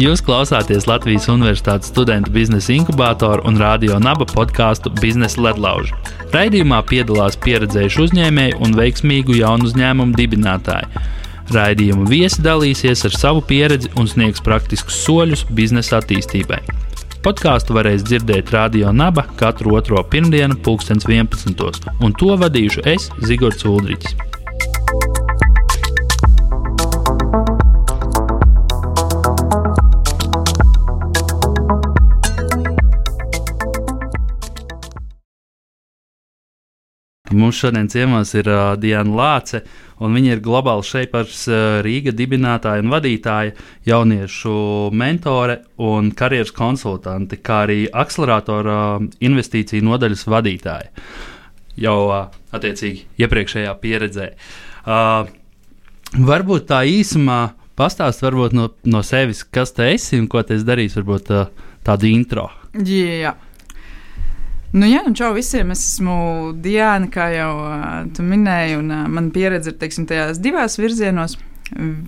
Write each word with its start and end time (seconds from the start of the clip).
Jūs 0.00 0.22
klausāties 0.24 0.86
Latvijas 0.88 1.26
Universitātes 1.28 1.90
studentu 1.92 2.32
biznesa 2.32 2.72
inkubatoru 2.72 3.42
un 3.44 3.58
radio 3.60 3.98
naba 4.00 4.24
podkāstu 4.24 4.88
Biznesa 4.96 5.42
ledlauži. 5.44 5.92
Raidījumā 6.32 6.78
piedalās 6.88 7.36
pieredzējuši 7.44 8.00
uzņēmēji 8.06 8.56
un 8.64 8.76
veiksmīgu 8.78 9.36
jaunu 9.42 9.68
uzņēmumu 9.68 10.16
dibinātāji. 10.16 10.88
Raidījuma 11.52 12.08
viesi 12.08 12.40
dalīsies 12.40 13.04
ar 13.10 13.18
savu 13.18 13.42
pieredzi 13.44 13.90
un 14.00 14.08
sniegs 14.08 14.40
praktiskus 14.46 15.02
soļus 15.04 15.44
biznesa 15.50 15.98
attīstībai. 15.98 16.62
Podkāstu 17.20 17.74
varēs 17.76 18.00
dzirdēt 18.08 18.48
Radio 18.54 18.94
Naba 18.96 19.26
katru 19.36 19.74
otro 19.76 20.00
pirmdienu, 20.08 20.56
2011. 20.64 21.92
un 22.00 22.16
to 22.16 22.32
vadīšu 22.40 22.86
es, 22.88 23.10
Zigorts 23.28 23.68
Ulrichs. 23.68 24.29
Mums 37.30 37.60
šodien 37.62 37.86
ciemos 37.88 38.32
ir 38.34 38.48
uh, 38.50 38.74
Diana 38.80 39.12
Lāce, 39.14 39.60
un 40.02 40.16
viņa 40.16 40.32
ir 40.34 40.40
globāla 40.42 40.82
šeipars 40.82 41.44
uh, 41.46 41.58
Rīga 41.84 42.10
dibinātāja 42.16 42.82
un 42.82 42.90
vadītāja, 42.90 43.52
jauniešu 43.86 44.54
mentore 44.98 45.60
un 45.78 46.10
karjeras 46.16 46.50
konsultante, 46.56 47.38
kā 47.38 47.60
arī 47.68 47.84
akceleratora 47.86 48.78
uh, 48.96 49.04
investīciju 49.22 49.86
nodaļas 49.86 50.26
vadītāja. 50.26 50.90
Jau 51.78 51.98
uh, 52.08 52.24
attiecīgi 52.50 53.06
iepriekšējā 53.22 53.76
pieredzē. 53.84 54.26
Uh, 54.82 55.30
varbūt 56.18 56.66
tā 56.72 56.82
īsumā 56.90 57.42
pastāst 57.78 58.24
varbūt 58.26 58.58
no, 58.58 58.72
no 58.90 59.04
sevis, 59.06 59.44
kas 59.46 59.70
tu 59.76 59.86
esi 59.86 60.18
un 60.18 60.26
ko 60.26 60.42
tu 60.42 60.58
darīsi, 60.66 60.98
varbūt 60.98 61.30
uh, 61.36 61.46
tādu 61.86 62.10
intro. 62.10 62.48
Yeah. 62.74 63.38
Nu, 64.70 64.86
jā, 64.86 65.00
un 65.02 65.16
čau 65.18 65.32
visiem. 65.34 65.72
Es 65.74 65.82
esmu 65.82 66.52
Diana, 66.62 67.08
kā 67.10 67.26
jau 67.34 67.54
uh, 67.64 67.86
tu 68.14 68.22
minēji, 68.22 68.76
un 68.78 68.92
uh, 68.94 69.08
man 69.10 69.32
pieredze 69.34 69.72
ir 69.72 69.80
teiksim, 69.80 70.06
tajās 70.06 70.38
divās 70.42 70.78
virzienos. 70.78 71.38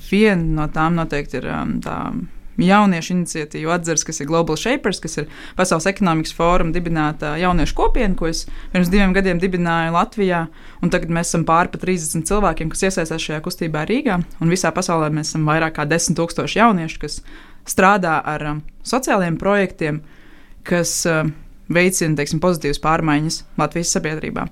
Viena 0.09 0.43
no 0.57 0.69
tām 0.71 0.95
noteikti 0.99 1.39
ir 1.39 1.49
um, 1.51 1.77
tā 1.83 1.97
jauniešu 2.63 3.15
iniciatīva 3.17 3.77
atzeres, 3.79 4.05
kas 4.07 4.21
ir 4.21 4.29
Global 4.31 4.59
Shapers, 4.59 5.01
kas 5.03 5.19
ir 5.19 5.29
Pasaules 5.59 5.87
ekonomikas 5.91 6.35
fóruma 6.37 6.75
dibināta 6.75 7.35
jauniešu 7.41 7.77
kopiena, 7.79 8.15
ko 8.19 8.29
es 8.31 8.45
pirms 8.75 8.91
diviem 8.93 9.15
gadiem 9.17 9.43
dibināju 9.43 9.95
Latvijā. 9.97 10.45
Tagad 10.83 11.15
mēs 11.15 11.33
esam 11.33 11.47
pāri 11.49 11.73
pa 11.73 11.83
30 11.83 12.27
cilvēkiem, 12.31 12.71
kas 12.71 12.87
iesaistās 12.87 13.27
šajā 13.27 13.43
kustībā 13.43 13.87
Rīgā. 13.91 14.21
Un 14.43 14.55
visā 14.55 14.71
pasaulē 14.75 15.11
mēs 15.15 15.33
esam 15.33 15.49
vairāk 15.51 15.81
kā 15.81 15.89
10 15.91 16.19
tūkstoši 16.19 16.63
jauniešu, 16.63 17.03
kas 17.03 17.23
strādā 17.67 18.21
ar 18.23 18.51
um, 18.51 18.67
sociālajiem 18.87 19.39
projektiem, 19.41 20.03
kas 20.69 21.01
uh, 21.11 21.27
veicina 21.77 22.19
teiksim, 22.19 22.41
pozitīvas 22.43 22.83
pārmaiņas 22.83 23.43
Latvijas 23.61 23.95
sabiedrībā. 23.97 24.49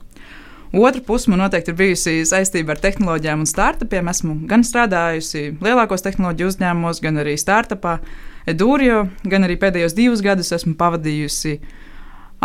Otra 0.71 1.03
puse 1.03 1.31
man 1.31 1.41
noteikti 1.43 1.73
ir 1.73 1.79
bijusi 1.81 2.13
saistība 2.29 2.77
ar 2.77 2.81
tehnoloģijām 2.83 3.41
un 3.43 3.49
startupiem. 3.51 4.07
Esmu 4.13 4.37
gan 4.51 4.63
strādājusi 4.63 5.57
lielākos 5.59 6.05
tehnoloģiju 6.07 6.53
uzņēmumos, 6.53 7.01
gan 7.03 7.19
arī 7.19 7.35
startupā 7.41 7.97
Edūrio, 8.49 9.09
gan 9.27 9.45
arī 9.47 9.57
pēdējos 9.61 9.97
divus 9.99 10.23
gadus 10.23 10.53
esmu 10.55 10.77
pavadījusi 10.79 11.57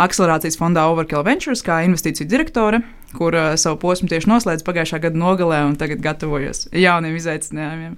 akcelerācijas 0.02 0.58
fondā 0.58 0.84
Overkill 0.90 1.24
Ventures 1.24 1.62
kā 1.64 1.78
investīciju 1.86 2.28
direktore, 2.28 2.82
kur 3.16 3.36
uh, 3.36 3.54
savu 3.56 3.78
posmu 3.80 4.10
tieši 4.10 4.28
noslēdz 4.28 4.66
pagājušā 4.66 5.00
gada 5.06 5.22
nogalē 5.22 5.62
un 5.68 5.78
tagad 5.78 6.02
gatavojos 6.04 6.66
jauniem 6.74 7.14
izaicinājumiem. 7.16 7.94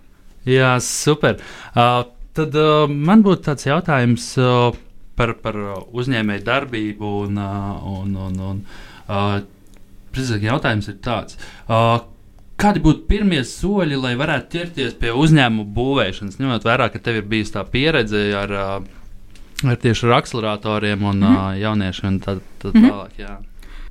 Jā, 0.49 0.77
super. 0.85 1.41
Uh, 1.73 2.05
tad 2.37 2.55
uh, 2.57 2.85
man 2.85 3.25
būtu 3.25 3.49
tāds 3.49 3.67
jautājums. 3.67 4.31
Uh, 4.39 4.77
par, 5.19 5.35
par 5.43 5.59
uzņēmēju 5.93 6.47
darbību. 6.47 7.15
Un, 7.27 7.41
un, 7.95 8.15
un, 8.29 8.39
un, 8.53 8.63
uh, 9.09 9.41
jautājums 10.43 10.89
ir 10.91 11.03
tāds. 11.05 11.39
Uh, 11.67 11.99
Kādi 12.59 12.81
būtu 12.83 13.05
pirmie 13.07 13.45
soļi, 13.47 13.95
lai 14.03 14.17
varētu 14.19 14.49
ķerties 14.57 14.97
pie 14.99 15.13
uzņēmuma 15.15 15.71
būvēšanas, 15.77 16.41
ņemot 16.41 16.65
vērā, 16.67 16.89
ka 16.91 16.99
tev 16.99 17.21
ir 17.21 17.29
bijusi 17.31 17.55
tā 17.55 17.63
pieredze 17.63 18.23
ar, 18.35 18.55
ar 19.63 19.79
tieši 19.79 20.09
ar 20.09 20.17
akceleratoriem 20.17 21.05
un 21.05 21.21
mm 21.21 21.37
-hmm. 21.37 21.61
jauniešiem 21.61 22.09
un 22.09 22.19
tā, 22.25 22.35
tā 22.59 22.73
mhm. 22.73 22.89
tālāk? 22.89 23.13
Jā. 23.23 23.37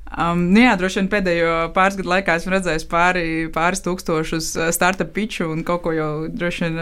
Um, 0.08 0.42
nu 0.52 0.60
jā, 0.60 0.76
droši 0.76 1.00
vien 1.00 1.08
pēdējo 1.08 1.54
pāris 1.72 1.96
gadu 1.96 2.08
laikā 2.08 2.36
esmu 2.36 2.52
redzējis 2.52 2.84
pāri, 2.88 3.24
pāris 3.52 3.80
tūkstošus 3.84 4.72
startup 4.72 5.14
pitchu 5.14 5.48
un 5.52 5.64
kaut 5.64 5.82
ko 5.82 5.92
jau 5.92 6.28
droši 6.28 6.64
vien 6.64 6.76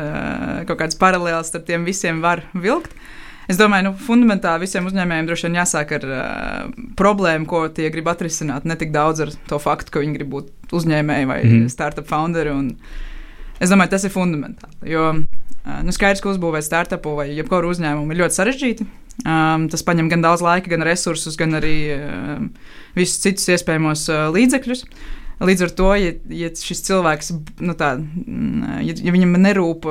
kaut 0.66 0.78
kādas 0.78 0.98
paralēlas 0.98 1.46
starp 1.46 1.66
tiem 1.66 1.84
visiem 1.84 2.20
var 2.20 2.42
vilkt. 2.54 2.90
Uh, 2.90 3.25
Es 3.46 3.58
domāju, 3.60 3.88
nu, 3.88 3.94
fundamentāli 4.02 4.66
visiem 4.66 4.88
uzņēmējiem 4.88 5.28
droši 5.28 5.46
vien 5.46 5.58
jāsāk 5.60 5.92
ar 6.00 6.06
uh, 6.10 6.84
problēmu, 6.98 7.46
ko 7.50 7.66
tie 7.70 7.90
grib 7.94 8.08
atrisināt. 8.10 8.66
Ne 8.66 8.74
tik 8.78 8.90
daudz 8.94 9.22
ar 9.22 9.34
to 9.50 9.60
faktu, 9.62 9.94
ka 9.94 10.02
viņi 10.02 10.18
grib 10.18 10.32
būt 10.32 10.74
uzņēmēji 10.74 11.30
vai 11.30 11.40
mm. 11.44 11.68
startup 11.70 12.08
founderi. 12.10 12.54
Es 13.62 13.70
domāju, 13.70 13.94
tas 13.94 14.06
ir 14.08 14.14
fundamentāli. 14.14 14.90
Jo 14.90 15.12
uh, 15.14 15.80
nu, 15.86 15.94
skaidrs, 15.94 16.24
ka 16.24 16.32
uzbūvēt 16.34 16.66
startupu 16.66 17.14
vai 17.20 17.30
jebkuru 17.36 17.70
uzņēmumu 17.74 18.14
ir 18.14 18.24
ļoti 18.24 18.40
sarežģīti. 18.40 18.88
Um, 19.24 19.70
tas 19.72 19.80
prasa 19.86 20.04
gan 20.10 20.24
daudz 20.24 20.42
laika, 20.44 20.68
gan 20.74 20.84
resursus, 20.84 21.38
gan 21.40 21.56
arī 21.56 21.76
uh, 21.94 22.42
visus 22.98 23.22
citus 23.22 23.48
iespējamos 23.54 24.08
uh, 24.12 24.26
līdzekļus. 24.34 24.84
Līdz 25.36 25.66
ar 25.66 25.72
to, 25.76 25.88
ja, 26.00 26.12
ja 26.32 26.48
šis 26.56 26.78
cilvēks, 26.86 27.26
nu 27.60 27.74
tā, 27.76 27.90
ja, 28.86 28.94
ja 28.96 29.12
viņam 29.12 29.34
nerūp 29.44 29.84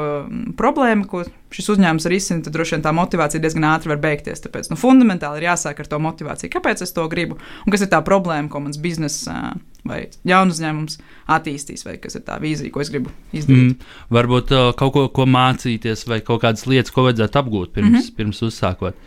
problēma, 0.57 1.05
ko 1.05 1.21
šis 1.53 1.69
uzņēmums 1.75 2.07
risina, 2.09 2.41
tad 2.41 2.55
droši 2.55 2.75
vien 2.75 2.85
tā 2.87 2.93
motivācija 2.97 3.43
diezgan 3.43 3.67
ātri 3.69 3.91
var 3.93 4.01
beigties. 4.01 4.41
Tāpēc 4.41 4.71
nu, 4.71 4.79
fundamentāli 4.79 5.43
ir 5.43 5.51
jāsāk 5.51 5.83
ar 5.83 5.91
to 5.91 6.01
motivāciju. 6.01 6.49
Kāpēc 6.55 6.81
es 6.81 6.95
to 6.97 7.05
gribu? 7.11 7.37
Un 7.61 7.75
kas 7.75 7.85
ir 7.85 7.91
tā 7.93 8.01
problēma, 8.05 8.49
ko 8.49 8.63
mans 8.65 8.81
biznesa 8.81 9.53
vai 9.85 10.01
jaunu 10.25 10.55
uzņēmums 10.55 10.97
attīstīs, 11.37 11.85
vai 11.85 11.99
kas 12.01 12.17
ir 12.17 12.25
tā 12.25 12.39
vīzija, 12.41 12.73
ko 12.73 12.81
es 12.81 12.89
gribu 12.89 13.13
izdarīt? 13.29 13.75
Mm, 13.75 13.95
varbūt 14.17 14.53
uh, 14.55 14.71
kaut 14.79 14.95
ko, 14.97 15.07
ko 15.13 15.29
mācīties, 15.29 16.07
vai 16.09 16.23
kaut 16.25 16.41
kādas 16.41 16.65
lietas, 16.65 16.93
ko 16.95 17.05
vajadzētu 17.05 17.41
apgūt 17.43 17.75
pirms, 17.77 17.91
mm 17.91 18.01
-hmm. 18.01 18.15
pirms 18.17 18.41
uzsākot. 18.49 18.97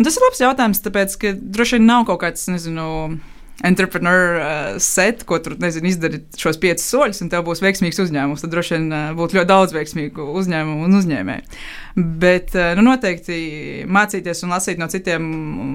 Un 0.00 0.04
tas 0.04 0.16
ir 0.16 0.24
labs 0.26 0.40
jautājums, 0.42 0.82
tāpēc, 0.82 1.14
ka 1.20 1.32
droši 1.38 1.78
vien 1.78 1.86
nav 1.86 2.06
kaut 2.08 2.22
kāds, 2.24 2.48
nezinu, 2.50 3.20
entrepreneur 3.66 4.38
uh, 4.38 4.78
set, 4.82 5.24
ko 5.28 5.38
tur 5.42 5.56
nezinu, 5.60 5.90
izdarīt 5.90 6.38
šos 6.40 6.60
piecus 6.62 6.86
soļus, 6.90 7.22
un 7.24 7.30
tev 7.32 7.44
būs 7.48 7.62
veiksmīgs 7.64 8.00
uzņēmums. 8.06 8.44
Tad 8.44 8.54
droši 8.54 8.76
vien 8.76 8.88
uh, 8.88 9.10
būtu 9.18 9.38
ļoti 9.38 9.50
daudz 9.50 9.76
veiksmīgu 9.76 10.26
uzņēmumu 10.40 10.88
un 10.88 11.00
uzņēmēju. 11.00 11.60
Bet 11.96 12.54
uh, 12.54 12.70
nu, 12.78 12.84
noteikti 12.86 13.84
mācīties 13.90 14.44
un 14.46 14.54
lasīt 14.54 14.78
no 14.78 14.86
citiem 14.90 15.26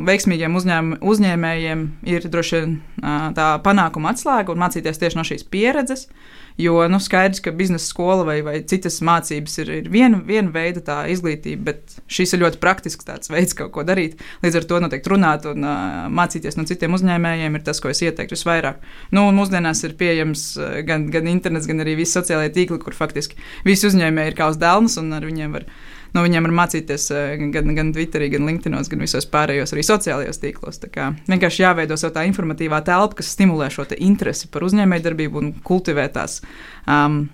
veiksmīgiem 0.08 0.56
uzņēm, 0.56 0.96
uzņēmējiem 1.03 1.84
ir 2.08 2.28
droši 2.31 2.56
vien 2.56 2.78
uh, 2.78 3.28
tā 3.36 3.50
panākuma 3.66 4.14
atslēga 4.14 4.54
un 4.54 4.64
mācīties 4.64 5.02
tieši 5.02 5.20
no 5.20 5.25
šīs 5.28 5.48
pieredzes. 5.52 6.08
Jo 6.56 6.86
nu, 6.88 7.02
skaidrs, 7.04 7.42
ka 7.44 7.52
biznesa 7.52 7.84
skola 7.84 8.24
vai, 8.24 8.38
vai 8.40 8.54
citas 8.64 9.02
mācības 9.04 9.58
ir, 9.59 9.72
ir 9.81 9.90
viena, 9.92 10.22
viena 10.24 10.54
veida 10.56 11.02
izglītība, 11.12 11.66
bet 11.68 11.98
šis 12.08 12.31
ir 12.31 12.46
ļoti 12.46 12.62
praktisks 12.64 13.28
veids, 13.28 13.58
kā 13.59 13.68
ko 13.68 13.84
darīt. 13.84 14.22
Līdz 14.46 14.62
ar 14.62 14.68
to 14.70 14.80
noteikti 14.86 15.12
runāt 15.12 15.50
un 15.52 15.68
uh, 15.68 16.06
mācīties 16.16 16.56
no 16.56 16.64
citiem 16.70 16.96
uzņēmējiem 16.96 17.59
ir 17.59 17.66
tas, 17.68 17.84
ko 17.84 17.92
es 17.92 18.00
ieteiktu 18.06 18.38
visvairāk. 18.38 18.80
Nu, 19.12 19.25
mūsdienās 19.36 19.84
ir 19.84 19.98
pieejams 20.00 20.46
gan, 20.88 21.09
gan 21.12 21.28
internets, 21.28 21.68
gan 21.68 21.84
arī 21.84 21.98
visi 22.00 22.16
sociālajie 22.16 22.56
tīkli, 22.56 22.80
kur 22.80 22.96
faktiski 22.96 23.36
visi 23.68 23.92
uzņēmēji 23.92 24.31
ir 24.31 24.40
kā 24.40 24.48
uz 24.54 24.62
dēlnes 24.62 24.96
un 25.04 25.12
ar 25.20 25.28
viņiem 25.28 25.59
var 25.59 25.68
no 26.16 26.24
viņiem 26.24 26.48
var 26.48 26.53
mācīties 26.62 27.08
eh, 27.14 27.34
gan, 27.53 27.74
gan 27.78 27.92
Twitterī, 27.96 28.30
gan 28.34 28.48
LinkedIn, 28.48 28.78
gan 28.92 29.03
visos 29.03 29.28
pārējos 29.31 29.76
arī 29.76 29.84
sociālajos 29.86 30.42
tīklos. 30.42 30.80
Tā 30.84 30.92
kā 30.94 31.09
vienkārši 31.28 31.66
jāveido 31.66 31.98
sev 32.00 32.16
tā 32.16 32.26
informatīvā 32.30 32.81
telpa, 32.88 33.20
kas 33.20 33.34
stimulē 33.36 33.70
šo 33.74 33.88
interesi 33.98 34.50
par 34.52 34.66
uzņēmējdarbību 34.68 35.42
un 35.42 35.51
kultivē 35.66 36.07
tās 36.16 36.39
um, 36.88 37.25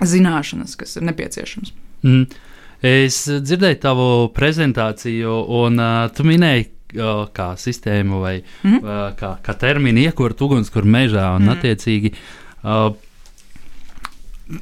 zināšanas, 0.00 0.76
kas 0.80 0.96
ir 0.98 1.08
nepieciešamas. 1.08 1.74
Mm. 2.06 2.28
Es 2.90 3.26
dzirdēju 3.28 3.80
tavu 3.82 4.06
prezentāciju, 4.32 5.34
un 5.60 5.76
uh, 5.82 6.06
tu 6.16 6.24
minēji, 6.24 6.70
uh, 6.96 7.26
kā 7.36 7.52
sistēmu 7.60 8.22
vai 8.22 8.38
mm 8.40 8.78
-hmm. 8.78 9.16
kā, 9.20 9.36
kā 9.44 9.54
terminu 9.58 10.00
iekurt 10.00 10.40
ugunskura 10.40 10.86
mežā 10.86 11.36
un 11.36 11.42
mm 11.42 11.48
-hmm. 11.48 11.58
attiecīgi. 11.58 12.12
Uh, 12.62 12.96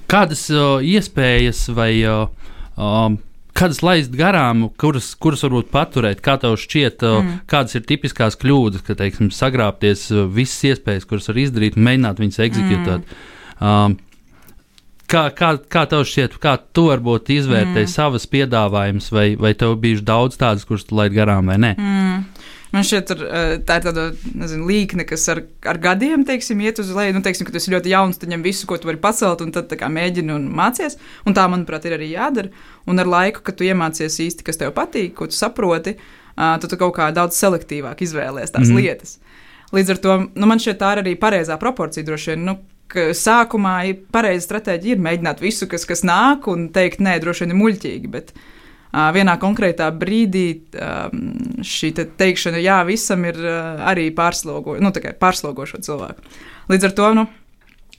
kādas 0.06 0.50
iespējas 0.82 1.69
vai 1.75 2.05
um, 2.05 3.19
kādas 3.56 3.81
laist 3.83 4.12
garām, 4.17 4.69
kuras, 4.81 5.12
kuras 5.21 5.45
varbūt 5.47 5.71
paturēt, 5.75 6.21
kā 6.25 6.37
tev 6.43 6.56
šķiet, 6.61 7.05
mm. 7.05 7.39
kādas 7.50 7.79
ir 7.79 7.87
tipiskās 7.89 8.39
kļūdas, 8.41 8.85
ka, 8.87 8.99
teiksim, 8.99 9.33
sagrābties 9.35 10.09
visas 10.35 10.73
iespējas, 10.73 11.09
kuras 11.09 11.31
var 11.31 11.41
izdarīt, 11.45 11.79
mēģināt 11.79 12.23
viņas 12.23 12.43
eksekutēt. 12.49 13.17
Mm. 13.59 13.65
Um, 13.69 13.97
kā, 15.11 15.25
kā, 15.35 15.53
kā 15.71 15.85
tev 15.91 16.05
šķiet, 16.09 16.39
kā 16.43 16.56
tu 16.77 16.89
varbūt 16.91 17.33
izvērtēji 17.39 17.87
mm. 17.87 17.95
savas 17.95 18.29
piedāvājumus, 18.31 19.11
vai, 19.15 19.29
vai 19.41 19.55
tev 19.59 19.77
bijuši 19.83 20.06
daudz 20.06 20.39
tādas, 20.41 20.67
kuras 20.69 20.87
tu 20.89 20.99
laid 20.99 21.17
garām 21.17 21.51
vai 21.51 21.59
nē? 21.62 21.75
Mm. 21.79 22.38
Man 22.75 22.85
šķiet, 22.85 23.12
ar, 23.15 23.23
tā 23.65 23.79
ir 23.79 23.85
tāda 23.87 24.03
nezinu, 24.37 24.67
līkne, 24.69 25.06
kas 25.09 25.23
ar, 25.32 25.41
ar 25.70 25.79
gadiem 25.81 26.25
teiksim, 26.29 26.61
iet 26.61 26.81
uz 26.82 26.91
leju. 26.93 27.15
Nu, 27.17 27.23
teiksim, 27.25 27.47
kad 27.49 27.56
tu 27.56 27.61
esi 27.62 27.73
ļoti 27.73 27.94
jauns, 27.94 28.20
tad 28.20 28.29
ņem 28.32 28.44
visu, 28.44 28.67
ko 28.69 28.76
tu 28.81 28.91
vari 28.91 29.00
pacelt, 29.00 29.41
un 29.44 29.55
tad 29.55 29.73
kā, 29.81 29.88
mēģini 29.93 30.35
un 30.35 30.44
mācies. 30.59 30.99
Un 31.25 31.37
tā, 31.37 31.47
manuprāt, 31.49 31.88
ir 31.88 31.97
arī 31.97 32.11
jādara. 32.12 32.53
Un 32.88 33.00
ar 33.00 33.09
laiku, 33.09 33.44
kad 33.47 33.56
tu 33.56 33.65
iemācies 33.65 34.20
īsti, 34.26 34.44
kas 34.44 34.61
tev 34.61 34.75
patīk, 34.76 35.15
ko 35.17 35.31
tu 35.31 35.38
saproti, 35.38 35.97
tad 36.37 36.69
tu 36.69 36.81
kaut 36.81 36.93
kā 36.99 37.09
daudz 37.17 37.41
selektīvāk 37.41 38.05
izvēlējies 38.05 38.53
tās 38.55 38.69
mm. 38.69 38.82
lietas. 38.82 39.17
Līdz 39.73 39.94
ar 39.94 40.03
to 40.05 40.19
nu, 40.26 40.49
man 40.49 40.61
šķiet, 40.61 40.81
tā 40.81 40.93
ir 40.94 41.03
arī 41.05 41.17
pareizā 41.20 41.56
proporcija 41.61 42.05
droši 42.05 42.35
vien. 42.35 42.44
Nu, 42.53 42.61
Sākumā 42.88 43.73
ir 43.85 43.99
pareiza 44.12 44.47
stratēģija, 44.47 44.97
ir 44.97 45.03
mēģināt 45.05 45.43
visu, 45.44 45.67
kas, 45.69 45.82
kas 45.85 46.00
nāk, 46.09 46.47
un 46.49 46.70
teikt, 46.73 47.03
nē, 47.05 47.19
droši 47.20 47.44
vien 47.44 47.53
ir 47.53 47.59
muļķīgi. 47.59 48.09
Bet, 48.15 48.31
uh, 48.32 48.55
vienā 49.15 49.35
konkrētā 49.41 49.89
brīdī 49.95 50.47
šī 51.65 51.91
te 51.97 52.06
teikšana, 52.21 52.61
jā, 52.62 52.79
visam 52.89 53.27
ir 53.29 53.39
arī 53.39 54.09
pārslogo, 54.17 54.79
nu, 54.83 54.93
pārslogošo 55.21 55.83
cilvēku. 55.85 56.25
Līdz 56.73 56.89
ar 56.89 56.95
to, 56.97 57.11
nu, 57.17 57.27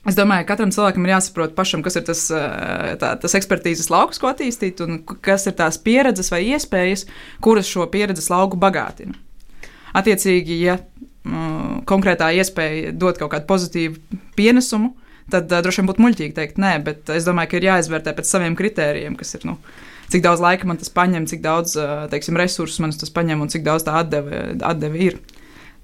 es 0.08 0.18
domāju, 0.18 0.46
ka 0.46 0.54
katram 0.54 0.74
cilvēkam 0.74 1.06
ir 1.06 1.14
jāsaprot 1.14 1.56
pašam, 1.56 1.82
kas 1.86 1.98
ir 2.00 2.06
tas, 2.08 2.26
tā, 2.30 3.14
tas 3.22 3.36
ekspertīzes 3.38 3.90
lauks, 3.92 4.20
ko 4.20 4.30
attīstīt, 4.30 4.82
un 4.84 5.02
kas 5.06 5.46
ir 5.50 5.56
tās 5.58 5.80
pieredzes 5.82 6.30
vai 6.32 6.44
iespējas, 6.52 7.06
kuras 7.44 7.70
šo 7.70 7.86
pieredzes 7.92 8.30
lauku 8.32 8.58
bagātina. 8.60 9.16
Attiecīgi, 9.96 10.60
ja 10.62 10.78
mm, 11.26 11.82
konkrētā 11.90 12.30
iespēja 12.38 12.94
dot 12.94 13.18
kaut 13.20 13.32
kādu 13.34 13.48
pozitīvu 13.50 14.20
pienesumu, 14.38 14.94
tad 15.30 15.50
uh, 15.50 15.62
droši 15.64 15.82
vien 15.82 15.90
būtu 15.90 16.04
muļķīgi 16.04 16.36
teikt 16.36 16.60
nē, 16.62 16.76
bet 16.86 17.10
es 17.14 17.26
domāju, 17.26 17.52
ka 17.52 17.58
ir 17.58 17.68
jāizvērtē 17.70 18.14
pēc 18.16 18.30
saviem 18.30 18.56
kritērijiem, 18.58 19.18
kas 19.18 19.34
ir. 19.38 19.46
Nu, 19.50 19.58
cik 20.10 20.22
daudz 20.24 20.42
laika 20.42 20.68
man 20.68 20.80
tas 20.80 20.92
paņem, 20.94 21.26
cik 21.30 21.42
daudz 21.44 21.76
teiksim, 22.12 22.38
resursu 22.40 22.82
man 22.84 22.92
tas 22.92 23.12
paņem 23.14 23.42
un 23.42 23.52
cik 23.52 23.66
daudz 23.66 23.86
tā 23.86 23.98
atdeve, 24.02 24.42
atdeve 24.66 25.04
ir. 25.10 25.20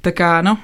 Tā 0.05 0.15
kā, 0.15 0.39
nu, 0.47 0.59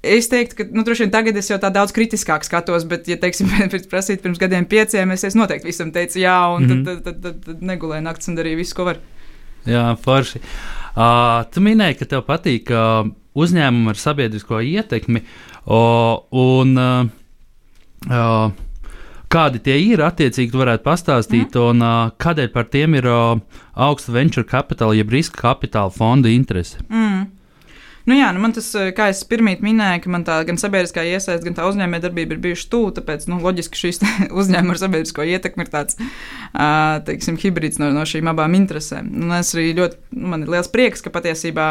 Es 0.00 0.30
teiktu, 0.32 0.56
ka 0.56 0.64
nu, 0.72 0.80
droši 0.80 1.04
vien 1.04 1.10
tagad 1.12 1.36
es 1.36 1.50
jau 1.50 1.58
tā 1.60 1.68
daudz 1.72 1.92
kritiskāk 1.92 2.44
skatos, 2.46 2.86
bet, 2.88 3.04
ja 3.10 3.18
teiksim, 3.20 3.50
pirms 3.72 3.88
prasīt 3.90 4.22
pirms 4.24 4.40
gadiem 4.40 4.64
pieciem, 4.68 5.12
es, 5.12 5.26
es 5.28 5.36
noteikti 5.36 5.68
visam 5.68 5.90
teicu 5.92 6.22
jā, 6.22 6.36
un 6.54 6.64
mm 6.64 6.70
-hmm. 6.70 6.84
tad, 6.86 7.02
tad, 7.04 7.18
tad, 7.22 7.42
tad 7.44 7.66
negulēju 7.68 8.06
naktis 8.06 8.32
un 8.32 8.38
darīju 8.38 8.62
visu, 8.62 8.74
ko 8.76 8.88
var. 8.88 9.02
Jā, 9.68 9.96
forši. 10.00 10.40
Uh, 10.96 11.44
tu 11.52 11.60
minēji, 11.60 11.98
ka 11.98 12.04
tev 12.04 12.24
patīk 12.24 12.72
uh, 12.72 13.10
uzņēmumi 13.36 13.92
ar 13.92 14.00
sabiedrisko 14.00 14.60
ietekmi, 14.60 15.20
uh, 15.66 16.16
un 16.32 16.78
uh, 16.78 17.06
uh, 18.08 18.50
Kādi 19.30 19.60
tie 19.62 19.76
ir, 19.78 20.00
attiecīgi, 20.02 20.58
varētu 20.58 20.82
pastāstīt, 20.82 21.54
mm. 21.54 21.66
un 21.70 21.84
uh, 21.86 22.10
kādēļ 22.18 22.48
par 22.50 22.66
tiem 22.66 22.96
ir 22.98 23.06
uh, 23.06 23.36
augsta 23.78 24.10
venture 24.16 24.42
capital, 24.42 24.90
jeb 24.98 25.12
riska 25.14 25.38
kapitāla 25.38 25.94
fonda 25.94 26.32
interese? 26.34 26.80
Mm. 26.90 27.09
Nu 28.08 28.16
jā, 28.16 28.30
nu 28.32 28.40
man 28.40 28.54
tas, 28.56 28.68
kā 28.96 29.10
es 29.12 29.20
pirmie 29.28 29.56
minēju, 29.60 30.02
ka 30.04 30.12
man 30.12 30.24
tā 30.24 30.38
gan 30.48 30.58
sabiedriskā 30.60 31.04
iesaiste, 31.04 31.44
gan 31.46 31.56
tā 31.58 31.66
uzņēmējdarbība 31.68 32.36
ir 32.36 32.42
bijuši 32.46 32.68
tuvu, 32.72 32.92
tāpēc 32.96 33.26
nu, 33.30 33.40
loģiski 33.44 33.80
šīs 33.82 34.00
uzņēmuma 34.40 34.76
ar 34.76 34.80
sabiedrisko 34.80 35.26
ietekmi 35.28 35.66
ir 35.66 35.72
tāds 35.72 35.98
teiksim, 37.08 37.38
hibrīds 37.40 37.80
no, 37.82 37.90
no 37.94 38.04
šīm 38.08 38.30
abām 38.32 38.56
interesēm. 38.58 39.10
Un 39.20 39.34
es 39.36 39.52
arī 39.56 39.70
ļoti, 39.78 40.00
nu, 40.16 40.30
man 40.32 40.46
ir 40.46 40.54
liels 40.56 40.70
prieks, 40.72 41.04
ka 41.04 41.12
patiesībā 41.14 41.70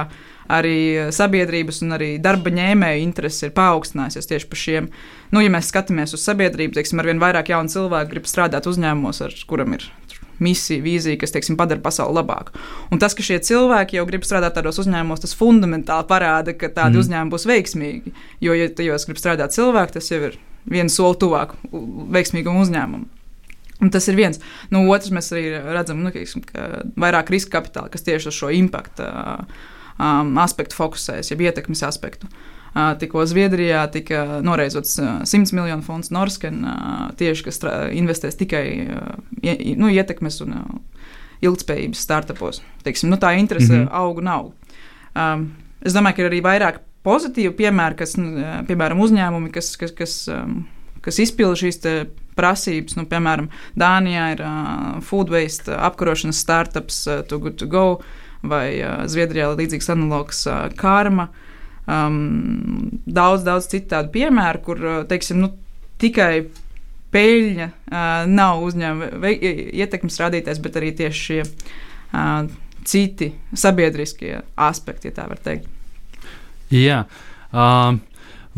arī 0.50 1.12
sabiedrības 1.14 1.84
un 1.86 1.98
arī 1.98 2.12
darba 2.22 2.54
ņēmēju 2.54 3.06
interesi 3.06 3.48
ir 3.48 3.56
paaugstinājusies 3.58 4.30
tieši 4.30 4.50
par 4.50 4.64
šiem. 4.64 4.92
Nu, 5.34 5.44
ja 5.46 5.54
mēs 5.54 5.70
skatāmies 5.74 6.16
uz 6.18 6.26
sabiedrību, 6.26 6.78
teiksim, 6.78 7.02
ar 7.02 7.10
vien 7.12 7.22
vairāk 7.22 7.54
jaunu 7.54 7.74
cilvēku 7.74 8.16
grib 8.16 8.30
strādāt 8.30 8.70
uzņēmumos, 8.70 9.26
ar 9.28 9.42
kuram 9.50 9.78
ir 9.78 9.90
misija, 10.44 10.84
vīzija, 10.84 11.20
kas 11.22 11.34
teiksim, 11.36 11.58
padara 11.60 11.82
pasauli 11.84 12.18
labāku. 12.20 12.56
Un 12.94 13.02
tas, 13.02 13.16
ka 13.18 13.26
šie 13.26 13.40
cilvēki 13.46 14.00
jau 14.00 14.06
grib 14.10 14.26
strādāt 14.28 14.58
tādos 14.58 14.82
uzņēmumos, 14.84 15.24
tas 15.24 15.36
fundamentāli 15.38 16.08
parāda, 16.10 16.56
ka 16.58 16.72
tādi 16.72 16.98
mm. 16.98 17.04
uzņēmumi 17.04 17.34
būs 17.34 17.48
veiksmīgi. 17.50 18.14
Jo, 18.46 18.58
ja 18.58 18.68
tajos 18.74 19.08
grib 19.10 19.22
strādāt 19.22 19.56
cilvēki, 19.56 19.98
tas 19.98 20.12
jau 20.12 20.22
ir 20.30 20.38
viens 20.70 20.96
soli 20.96 21.20
tuvāk 21.22 21.56
veiksmīgam 22.16 22.60
uzņēmumam. 22.64 23.08
Un 23.80 23.92
tas 23.96 24.10
ir 24.12 24.18
viens. 24.20 24.42
Nu, 24.74 24.84
otras 24.92 25.12
mēs 25.16 25.32
arī 25.32 25.54
redzam, 25.64 26.02
nu, 26.04 26.12
ka 26.12 26.70
vairāk 27.00 27.32
riska 27.32 27.60
kapitāla, 27.60 27.92
kas 27.94 28.04
tieši 28.04 28.28
uz 28.28 28.36
šo 28.36 28.50
impaktu 28.52 29.06
um, 29.08 30.34
aspektu 30.44 30.76
fokusējas, 30.76 31.32
jeb 31.32 31.46
ietekmes 31.48 31.86
aspektu. 31.88 32.28
Uh, 32.28 32.59
tikko 32.74 33.26
Zviedrijā 33.26 33.82
tika 33.92 34.42
noreizots 34.46 35.00
uh, 35.02 35.22
100 35.26 35.56
miljonu 35.58 35.86
fonds 35.86 36.12
Norsken, 36.14 36.62
tieši 37.18 37.48
kas 37.48 37.64
investēs 37.98 38.38
tikai 38.40 38.64
nu, 39.80 39.90
ietekmes 39.90 40.42
un 40.46 40.56
ilgspējības 41.46 42.04
startupos. 42.04 42.62
Teiksim, 42.84 43.10
nu, 43.12 43.18
tā 43.20 43.34
interese 43.40 43.72
mm 43.74 43.86
-hmm. 43.86 43.92
aug 43.92 44.18
un 44.18 44.28
aug. 44.28 44.54
Um, 45.16 45.52
es 45.82 45.94
domāju, 45.94 46.16
ka 46.16 46.22
ir 46.22 46.32
arī 46.32 46.42
vairāk 46.44 46.80
pozitīvu 47.04 47.54
piemēru, 47.56 47.96
kas, 47.96 48.18
nu, 48.18 48.44
piemēram, 48.68 49.00
uzņēmumi, 49.00 49.52
kas, 49.52 49.76
kas, 49.78 49.92
kas, 49.92 50.28
um, 50.28 50.66
kas 51.02 51.20
izpilda 51.20 51.56
šīs 51.56 51.80
prasības. 52.36 52.96
Nu, 52.96 53.06
piemēram, 53.06 53.50
Dānijā 53.76 54.32
ir 54.36 54.42
uh, 54.42 55.02
food 55.02 55.30
waste 55.30 55.76
apkarošanas 55.76 56.40
startups, 56.40 57.08
uh, 57.08 57.22
Too 57.28 57.40
Good 57.40 57.56
To 57.56 57.68
Go, 57.68 58.02
vai 58.44 58.82
uh, 58.82 59.06
Zviedrijā 59.06 59.52
ir 59.52 59.58
līdzīgs 59.58 59.92
analogs 59.92 60.46
uh, 60.48 60.68
Karma. 60.76 61.24
Uh, 61.24 61.49
um, 61.90 62.92
daudz, 63.06 63.44
daudz 63.48 63.70
citu 63.72 63.90
tādu 63.96 64.14
piemēru, 64.14 64.64
kur 64.66 64.84
uh, 64.86 64.98
teiksim, 65.10 65.42
nu, 65.44 65.52
tikai 66.02 66.46
peļņa 67.14 67.68
uh, 67.70 68.04
nav 68.30 68.64
uzņēmuma 68.68 69.34
ietekmes 69.34 70.20
rādītājs, 70.22 70.62
bet 70.62 70.78
arī 70.80 70.94
tieši 71.00 71.26
šie 71.26 71.42
uh, 71.46 72.46
citi 72.88 73.34
sabiedriskie 73.58 74.38
aspekti, 74.70 75.10
ja 75.10 75.18
tā 75.18 75.28
var 75.32 75.42
teikt. 75.44 75.68
Jā, 76.74 77.04
uh, 77.50 77.98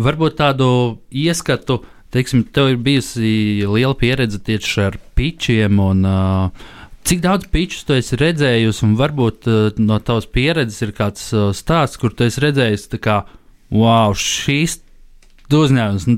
varbūt 0.01 0.37
tādu 0.41 0.67
ieskatu. 1.09 1.81
Teiksim, 2.11 2.43
tev 2.51 2.73
ir 2.73 2.79
bijusi 2.83 3.63
liela 3.71 3.95
pieredze 3.95 4.41
tieši 4.43 4.81
ar 4.89 4.97
pičiem 5.15 5.79
un 5.79 6.03
uh, 6.03 6.71
Cik 7.07 7.21
daudz 7.23 7.47
pičus 7.51 7.85
tu 7.87 7.95
esi 7.97 8.17
redzējusi, 8.19 8.83
un 8.85 8.93
varbūt 8.99 9.47
uh, 9.49 9.79
no 9.81 9.97
tavas 10.05 10.27
pieredzes 10.29 10.83
ir 10.85 10.93
kāds 10.95 11.31
uh, 11.33 11.49
stāsts, 11.55 11.97
kur 12.01 12.13
tu 12.13 12.27
esi 12.27 12.43
redzējis, 12.43 12.87
ka, 13.01 13.23
wow, 13.73 14.13
šīs 14.17 14.77
uzņēmums 15.51 16.05
nu, 16.07 16.15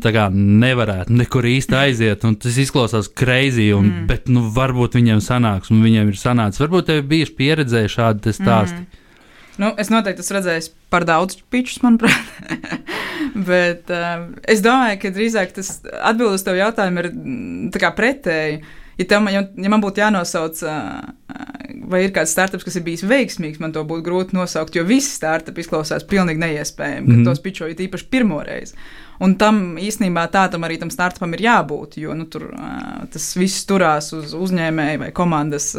nevarētu 0.62 1.16
nekur 1.18 1.48
īsti 1.50 1.78
aiziet, 1.78 2.26
un 2.28 2.36
tas 2.38 2.58
izklausās 2.62 3.10
greizi, 3.18 3.70
mm. 3.74 4.04
bet 4.10 4.28
nu, 4.30 4.44
varbūt 4.54 5.00
viņiem 5.00 5.24
sanāks, 5.24 5.72
un 5.74 5.82
viņiem 5.86 6.12
ir 6.12 6.20
sanācis. 6.20 6.62
Varbūt 6.62 6.90
tev 6.90 7.02
ir 7.02 7.08
bijuši 7.10 7.36
pieredzējuši 7.40 7.96
šādi 7.96 8.36
stāsti. 8.36 8.84
Mm. 8.84 9.02
Nu, 9.64 9.72
es 9.78 9.90
noteikti 9.94 10.24
esmu 10.24 10.38
redzējis 10.40 10.70
par 10.94 11.08
daudz 11.10 11.40
pičus, 11.54 11.82
manuprāt. 11.86 12.30
bet 13.50 13.90
uh, 13.94 14.30
es 14.50 14.62
domāju, 14.66 15.00
ka 15.02 15.14
drīzāk 15.16 15.58
tas 15.58 15.76
atbild 16.02 16.38
uz 16.38 16.46
tevu 16.46 16.62
jautājumu 16.62 17.04
ir 17.04 17.12
mm, 17.14 17.92
pretēji. 17.98 18.62
Uh, 18.62 18.80
ja, 18.98 19.06
tam, 19.10 19.30
ja, 19.32 19.44
ja 19.56 19.72
man 19.72 19.84
būtu 19.84 20.04
jānosauc, 20.04 20.62
vai 21.90 22.04
ir 22.06 22.14
kāds 22.16 22.34
startups, 22.36 22.66
kas 22.66 22.78
ir 22.78 22.86
bijis 22.86 23.06
veiksmīgs, 23.08 23.62
man 23.64 23.74
to 23.76 23.84
būtu 23.88 24.06
grūti 24.06 24.38
nosaukt, 24.38 24.76
jo 24.78 24.86
visi 24.88 25.12
startupi 25.16 25.64
izklausās 25.64 26.06
pilnīgi 26.10 26.42
neiespējami, 26.44 27.08
kad 27.08 27.18
mm. 27.18 27.26
tos 27.28 27.42
pičoju 27.44 27.78
īpaši 27.88 28.08
pirmoreiz. 28.14 28.76
Un 29.24 29.36
tam 29.40 29.76
īstenībā 29.80 30.26
tādam 30.34 30.66
arī 30.66 30.80
tam 30.82 30.92
startupam 30.94 31.36
ir 31.36 31.46
jābūt, 31.46 32.00
jo 32.02 32.16
nu, 32.18 32.28
tur 32.30 32.50
tas 33.14 33.28
viss 33.38 33.68
turās 33.70 34.12
uz 34.16 34.34
uzņēmēju 34.38 35.04
vai 35.06 35.12
komandas 35.16 35.74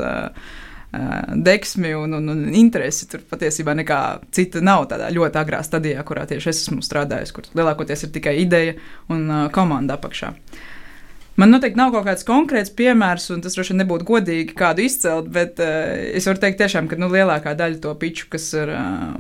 deksmi 1.35 1.90
un, 1.99 2.14
un, 2.21 2.28
un 2.30 2.44
interesi. 2.54 3.09
Tur 3.11 3.25
patiesībā 3.30 3.75
nekā 3.80 4.00
cita 4.35 4.62
nav 4.62 4.87
tādā 4.92 5.11
ļoti 5.14 5.40
agrā 5.40 5.64
stadijā, 5.66 6.04
kurā 6.06 6.28
tieši 6.30 6.52
es 6.52 6.62
esmu 6.62 6.85
strādājis, 6.87 7.35
kur 7.35 7.50
lielākoties 7.59 8.06
ir 8.06 8.14
tikai 8.14 8.38
ideja 8.44 8.78
un 9.11 9.26
komanda 9.54 9.99
apakšā. 9.99 10.30
Uh, 10.30 10.62
Man 11.41 11.50
noteikti 11.50 11.79
nav 11.81 11.91
kaut 11.91 12.07
kāds 12.07 12.26
konkrēts 12.26 12.71
piemērs, 12.79 13.26
un 13.35 13.41
tas 13.43 13.57
droši 13.57 13.73
vien 13.73 13.81
nebūtu 13.83 14.07
godīgi 14.07 14.55
kādu 14.55 14.85
izcelt, 14.87 15.31
bet 15.35 15.59
uh, 15.62 15.91
es 16.14 16.29
varu 16.31 16.38
teikt, 16.45 16.61
tiešām, 16.62 16.87
ka 16.91 16.99
nu, 17.00 17.09
lielākā 17.11 17.57
daļa 17.59 17.81
to 17.83 17.95
piču, 17.99 18.29
kas 18.31 18.47
ir 18.55 18.71
uh, 18.71 19.17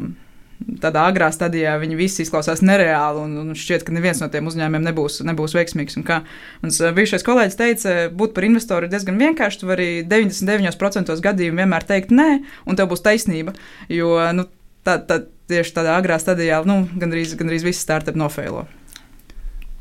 tādā 0.84 1.08
agrā 1.10 1.32
stadijā, 1.34 1.74
viņi 1.82 1.98
visi 1.98 2.22
izklausās 2.22 2.62
nereāli, 2.62 3.24
un, 3.26 3.34
un 3.42 3.58
šķiet, 3.58 3.82
ka 3.86 3.96
neviens 3.96 4.22
no 4.22 4.30
tiem 4.30 4.46
uzņēmumiem 4.46 4.86
nebūs, 4.92 5.18
nebūs 5.26 5.56
veiksmīgs. 5.58 5.98
Un 5.98 6.06
kā 6.06 6.20
mans 6.62 6.78
uh, 6.84 6.94
bijušais 6.94 7.26
kolēģis 7.26 7.60
teica, 7.60 7.98
būt 8.14 8.38
par 8.38 8.46
investoru 8.46 8.86
ir 8.86 8.94
diezgan 8.94 9.18
vienkārši. 9.18 9.64
Tu 9.64 9.74
vari 9.74 9.90
99% 10.06 11.18
gadījumu 11.26 11.64
vienmēr 11.64 11.90
teikt 11.90 12.14
nē, 12.14 12.30
un 12.70 12.78
tev 12.78 12.92
būs 12.94 13.02
taisnība. 13.02 13.58
Jo 13.90 14.20
nu, 14.38 14.46
tā, 14.86 15.00
tā, 15.02 15.24
tieši 15.50 15.80
tādā 15.82 15.98
agrā 15.98 16.22
stadijā 16.22 16.62
nu, 16.62 16.84
gandrīz, 16.94 17.34
gandrīz 17.40 17.66
visi 17.66 17.82
startupi 17.82 18.22
nofēlo. 18.22 18.68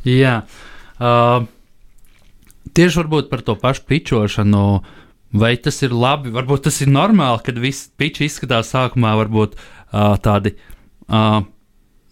Jā. 0.09 0.39
Uh 0.97 1.45
tieši 2.73 3.07
par 3.29 3.41
to 3.41 3.55
pašu 3.59 3.87
pičošanu. 3.87 4.65
Vai 5.33 5.55
tas 5.57 5.79
ir 5.81 5.93
labi, 5.97 6.29
varbūt 6.29 6.67
tas 6.67 6.75
ir 6.85 6.91
normāli, 6.93 7.41
kad 7.41 7.57
viss 7.57 7.89
piči 7.97 8.27
izskatās 8.27 8.69
sākumā 8.69 9.15
varbūt 9.17 9.55
uh, 9.57 10.13
tādi 10.21 10.51
uh, 11.09 11.41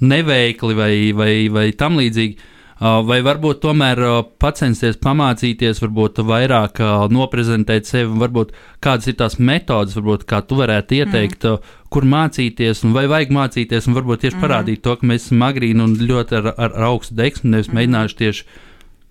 neveikli 0.02 0.74
vai, 0.74 0.96
vai, 1.14 1.36
vai 1.54 1.72
tam 1.78 2.02
līdzīgi. 2.02 2.50
Vai 2.82 3.20
varbūt 3.22 3.60
tomēr 3.62 4.00
pacensties 4.42 4.96
pamācīties, 4.98 5.84
varbūt 5.84 6.24
vairāk 6.26 6.80
noprezentēt 7.14 7.86
sevi, 7.86 8.16
varbūt 8.24 8.56
kādas 8.82 9.12
ir 9.12 9.20
tās 9.20 9.36
metodas, 9.38 9.94
varbūt 10.00 10.26
kā 10.26 10.40
tu 10.42 10.58
varētu 10.58 10.98
ieteikt, 10.98 11.46
mm. 11.46 11.76
kur 11.94 12.08
mācīties, 12.10 12.82
un 12.88 12.96
vai 12.98 13.06
vajag 13.12 13.36
mācīties, 13.38 13.86
un 13.86 14.00
varbūt 14.00 14.24
tieši 14.26 14.34
mm. 14.34 14.42
parādīt 14.42 14.82
to, 14.82 14.96
ka 14.98 15.12
mēs 15.12 15.28
esam 15.28 15.46
agrīni 15.46 15.86
un 15.86 15.94
ļoti 16.10 16.40
ar, 16.40 16.50
ar, 16.58 16.74
augstu 16.90 17.20
deksmu, 17.22 17.52
nevis 17.54 17.70
mm. 17.70 17.78
mēģinājuši 17.78 18.20
tieši 18.24 18.50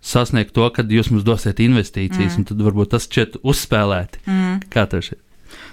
sasniegt 0.00 0.54
to, 0.56 0.66
kad 0.74 0.90
jūs 0.90 1.10
mums 1.12 1.26
dosiet 1.26 1.60
investīcijas, 1.62 2.34
mm. 2.34 2.38
un 2.40 2.48
tad 2.48 2.62
varbūt 2.64 2.94
tas 2.94 3.08
šķiet 3.08 3.42
uzspēlēti. 3.42 4.24
Mm. 4.26 4.62
Kā 4.72 4.86
tas 4.90 5.12
ir? 5.12 5.20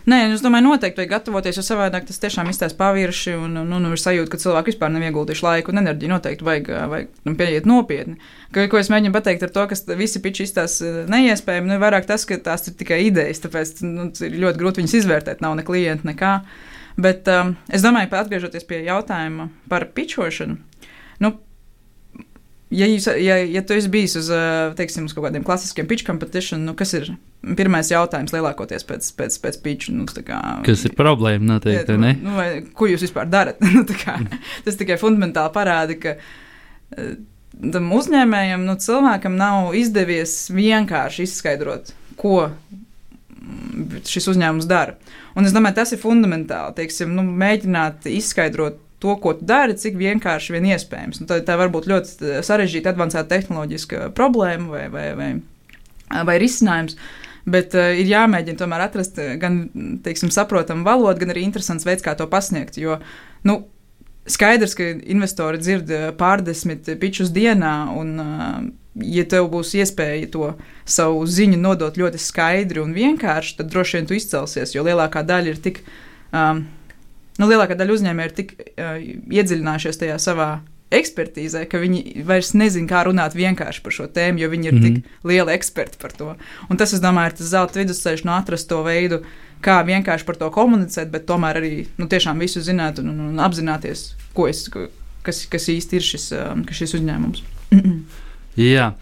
Nē, 0.08 0.18
es 0.32 0.42
domāju, 0.44 0.70
noteikti 0.70 1.02
vajag 1.02 1.12
gatavoties, 1.12 1.58
jo 1.60 1.64
savādāk 1.66 2.06
tas 2.08 2.22
tiešām 2.22 2.48
izstāsta 2.52 2.80
pavirši 2.80 3.34
un, 3.38 3.58
un, 3.62 3.74
un 3.76 3.88
ir 3.92 4.02
sajūta, 4.02 4.32
ka 4.32 4.40
cilvēki 4.42 4.72
vispār 4.72 4.94
nav 4.94 5.04
ieguldījuši 5.04 5.46
laiku 5.46 5.74
un 5.74 5.82
enerģiju. 5.82 6.12
Noteikti 6.14 6.48
vajag, 6.48 6.70
vajag 6.94 7.10
nu, 7.28 7.34
pieiet 7.40 7.68
nopietni. 7.70 8.16
Ko, 8.56 8.64
ko 8.72 8.80
es 8.80 8.92
mēģinu 8.94 9.16
pateikt 9.16 9.44
ar 9.46 9.54
to, 9.54 9.66
ka 9.70 9.98
visi 10.00 10.22
piči 10.24 10.48
izstāsta 10.48 11.06
neiespējami, 11.12 11.74
nu, 11.74 11.80
vairāk 11.84 12.08
tas, 12.10 12.26
ka 12.30 12.40
tās 12.44 12.66
ir 12.72 12.78
tikai 12.80 13.02
idejas, 13.10 13.44
tāpēc 13.44 13.84
nu, 13.84 14.08
ir 14.24 14.40
ļoti 14.46 14.64
grūti 14.64 14.84
viņas 14.84 14.96
izvērtēt, 15.02 15.44
nav 15.44 15.58
ne 15.60 15.68
klienta, 15.68 16.08
nekā. 16.08 16.34
Bet 16.98 17.28
um, 17.30 17.54
es 17.70 17.84
domāju, 17.86 18.10
ka 18.14 18.24
atgriežoties 18.24 18.66
pie 18.66 18.82
jautājuma 18.88 19.52
par 19.70 19.90
pičošanu, 19.94 20.58
nu, 21.22 21.36
ja, 22.74 22.88
jūs, 22.90 23.08
ja, 23.22 23.38
ja 23.44 23.64
tu 23.66 23.76
esi 23.78 23.92
bijis 23.92 24.18
uz, 24.20 24.32
teiksim, 24.80 25.08
uz 25.08 25.16
kaut 25.16 25.28
kādiem 25.28 25.46
klasiskiem 25.48 25.88
pitch 25.90 26.08
competition, 26.08 26.66
nu, 26.68 26.76
kas 26.78 26.94
ir 26.98 27.12
pirmais 27.58 27.92
jautājums 27.92 28.34
lielākoties 28.36 28.88
pēc, 28.88 29.12
pēc, 29.20 29.40
pēc 29.44 29.60
pitch? 29.64 29.94
Nu, 29.94 30.08
kā, 30.08 30.42
kas 30.68 30.86
ir 30.88 30.98
problēma 30.98 31.54
noteikti, 31.54 31.96
ja, 31.96 32.02
ne? 32.02 32.14
Nu, 32.24 32.36
vai, 32.40 32.50
ko 32.78 32.90
jūs 32.92 33.06
vispār 33.08 33.30
darat? 33.32 33.62
nu, 33.76 33.86
kā, 34.04 34.20
tas 34.68 34.80
tikai 34.80 35.00
fundamentāli 35.02 35.54
parāda, 35.56 36.00
ka 36.02 36.18
tam 37.58 37.94
uzņēmējam, 37.98 38.66
nu, 38.68 38.78
cilvēkam 38.82 39.38
nav 39.40 39.76
izdevies 39.78 40.40
vienkārši 40.54 41.28
izskaidrot, 41.28 41.94
ko 42.20 42.50
šis 44.08 44.28
uzņēmums 44.34 44.68
dara. 44.68 44.98
Un 45.38 45.48
es 45.48 45.54
domāju, 45.56 45.78
tas 45.80 45.94
ir 45.94 46.02
fundamentāli, 46.02 46.76
teiksim, 46.82 47.14
nu, 47.16 47.24
mēģināt 47.24 48.10
izskaidrot 48.12 48.82
to, 49.04 49.14
ko 49.22 49.36
tu 49.38 49.46
dari, 49.48 49.78
cik 49.78 49.98
vienkārši 50.00 50.56
vien 50.56 50.68
iespējams. 50.74 51.22
Nu, 51.22 51.30
tā, 51.30 51.40
tā 51.46 51.58
var 51.60 51.72
būt 51.74 51.88
ļoti 51.92 52.42
sarežģīta, 52.46 52.96
avansēta 52.96 53.30
tehnoloģiska 53.36 54.12
problēma 54.18 54.70
vai, 54.74 54.84
vai, 54.94 55.08
vai, 55.20 55.32
vai 56.30 56.38
risinājums. 56.42 56.98
Bet 57.48 57.78
uh, 57.78 57.94
ir 57.96 58.10
jāmēģina 58.10 58.60
tomēr 58.60 58.88
atrast 58.90 59.22
gan 59.40 59.64
teiksim, 60.04 60.34
saprotamu 60.34 60.84
valodu, 60.88 61.22
gan 61.24 61.32
arī 61.36 61.46
interesants 61.48 61.88
veids, 61.88 62.04
kā 62.04 62.18
to 62.20 62.28
pasniegt. 62.32 62.80
Jo 62.82 62.98
nu, 63.48 63.62
skaidrs, 64.28 64.76
ka 64.76 64.90
investori 65.08 65.62
dzird 65.62 65.92
pārdesmit 66.20 66.90
pičus 67.00 67.32
dienā, 67.36 67.76
un, 67.96 68.18
ja 69.04 69.26
tev 69.30 69.50
būs 69.54 69.76
iespēja 69.80 70.30
to 70.34 70.52
savu 70.88 71.26
ziņu 71.30 71.60
nodot 71.62 72.00
ļoti 72.00 72.22
skaidri 72.22 72.82
un 72.84 72.96
vienkārši, 72.98 73.60
tad 73.60 73.72
droši 73.72 74.00
vien 74.00 74.10
tu 74.10 74.18
izcelsies, 74.18 74.76
jo 74.76 74.86
lielākā 74.88 75.24
daļa 75.28 75.54
ir 75.54 75.62
tik. 75.64 75.84
Um, 76.36 76.66
nu, 77.38 77.50
lielākā 77.50 77.78
daļa 77.78 77.96
uzņēmēju 77.98 78.30
ir 78.30 78.36
tik 78.38 78.56
uh, 78.58 78.98
iedziļinājušies 79.40 80.04
tajā 80.04 80.18
savā 80.22 80.50
ekspertīzē, 80.94 81.66
ka 81.68 81.82
viņi 81.82 82.24
vairs 82.28 82.54
nezina, 82.56 82.88
kā 82.88 83.02
runāt 83.08 83.36
vienkārši 83.36 83.82
par 83.84 83.96
šo 83.96 84.08
tēmu, 84.12 84.40
jo 84.40 84.50
viņi 84.54 84.70
ir 84.70 84.74
mm 84.74 84.84
-hmm. 84.84 85.02
tik 85.02 85.28
lieli 85.28 85.54
eksperti 85.54 86.00
par 86.02 86.12
to. 86.16 86.36
Un 86.70 86.78
tas, 86.78 86.94
domāju, 86.94 87.34
ir 87.34 87.38
tas 87.38 87.52
zelta 87.52 87.80
vidusceļš 87.80 88.24
no 88.24 88.38
atrast 88.38 88.70
to 88.70 88.82
veidu, 88.84 89.22
kā 89.62 89.84
vienkārši 89.84 90.26
par 90.26 90.36
to 90.36 90.50
komunicēt, 90.50 91.12
bet 91.12 91.26
tomēr 91.26 91.60
arī 91.60 91.88
nu, 91.98 92.08
tiešām 92.08 92.40
visu 92.40 92.62
zināt 92.62 93.00
un, 93.00 93.10
un, 93.10 93.20
un 93.20 93.40
apzināties, 93.40 94.16
ko 94.34 94.48
es, 94.48 94.70
kas, 95.24 95.46
kas 95.46 95.70
īsti 95.70 95.96
ir 95.96 96.02
šis, 96.02 96.32
um, 96.32 96.64
šis 96.72 96.94
uzņēmums. 96.94 97.44
Jā. 98.74 98.94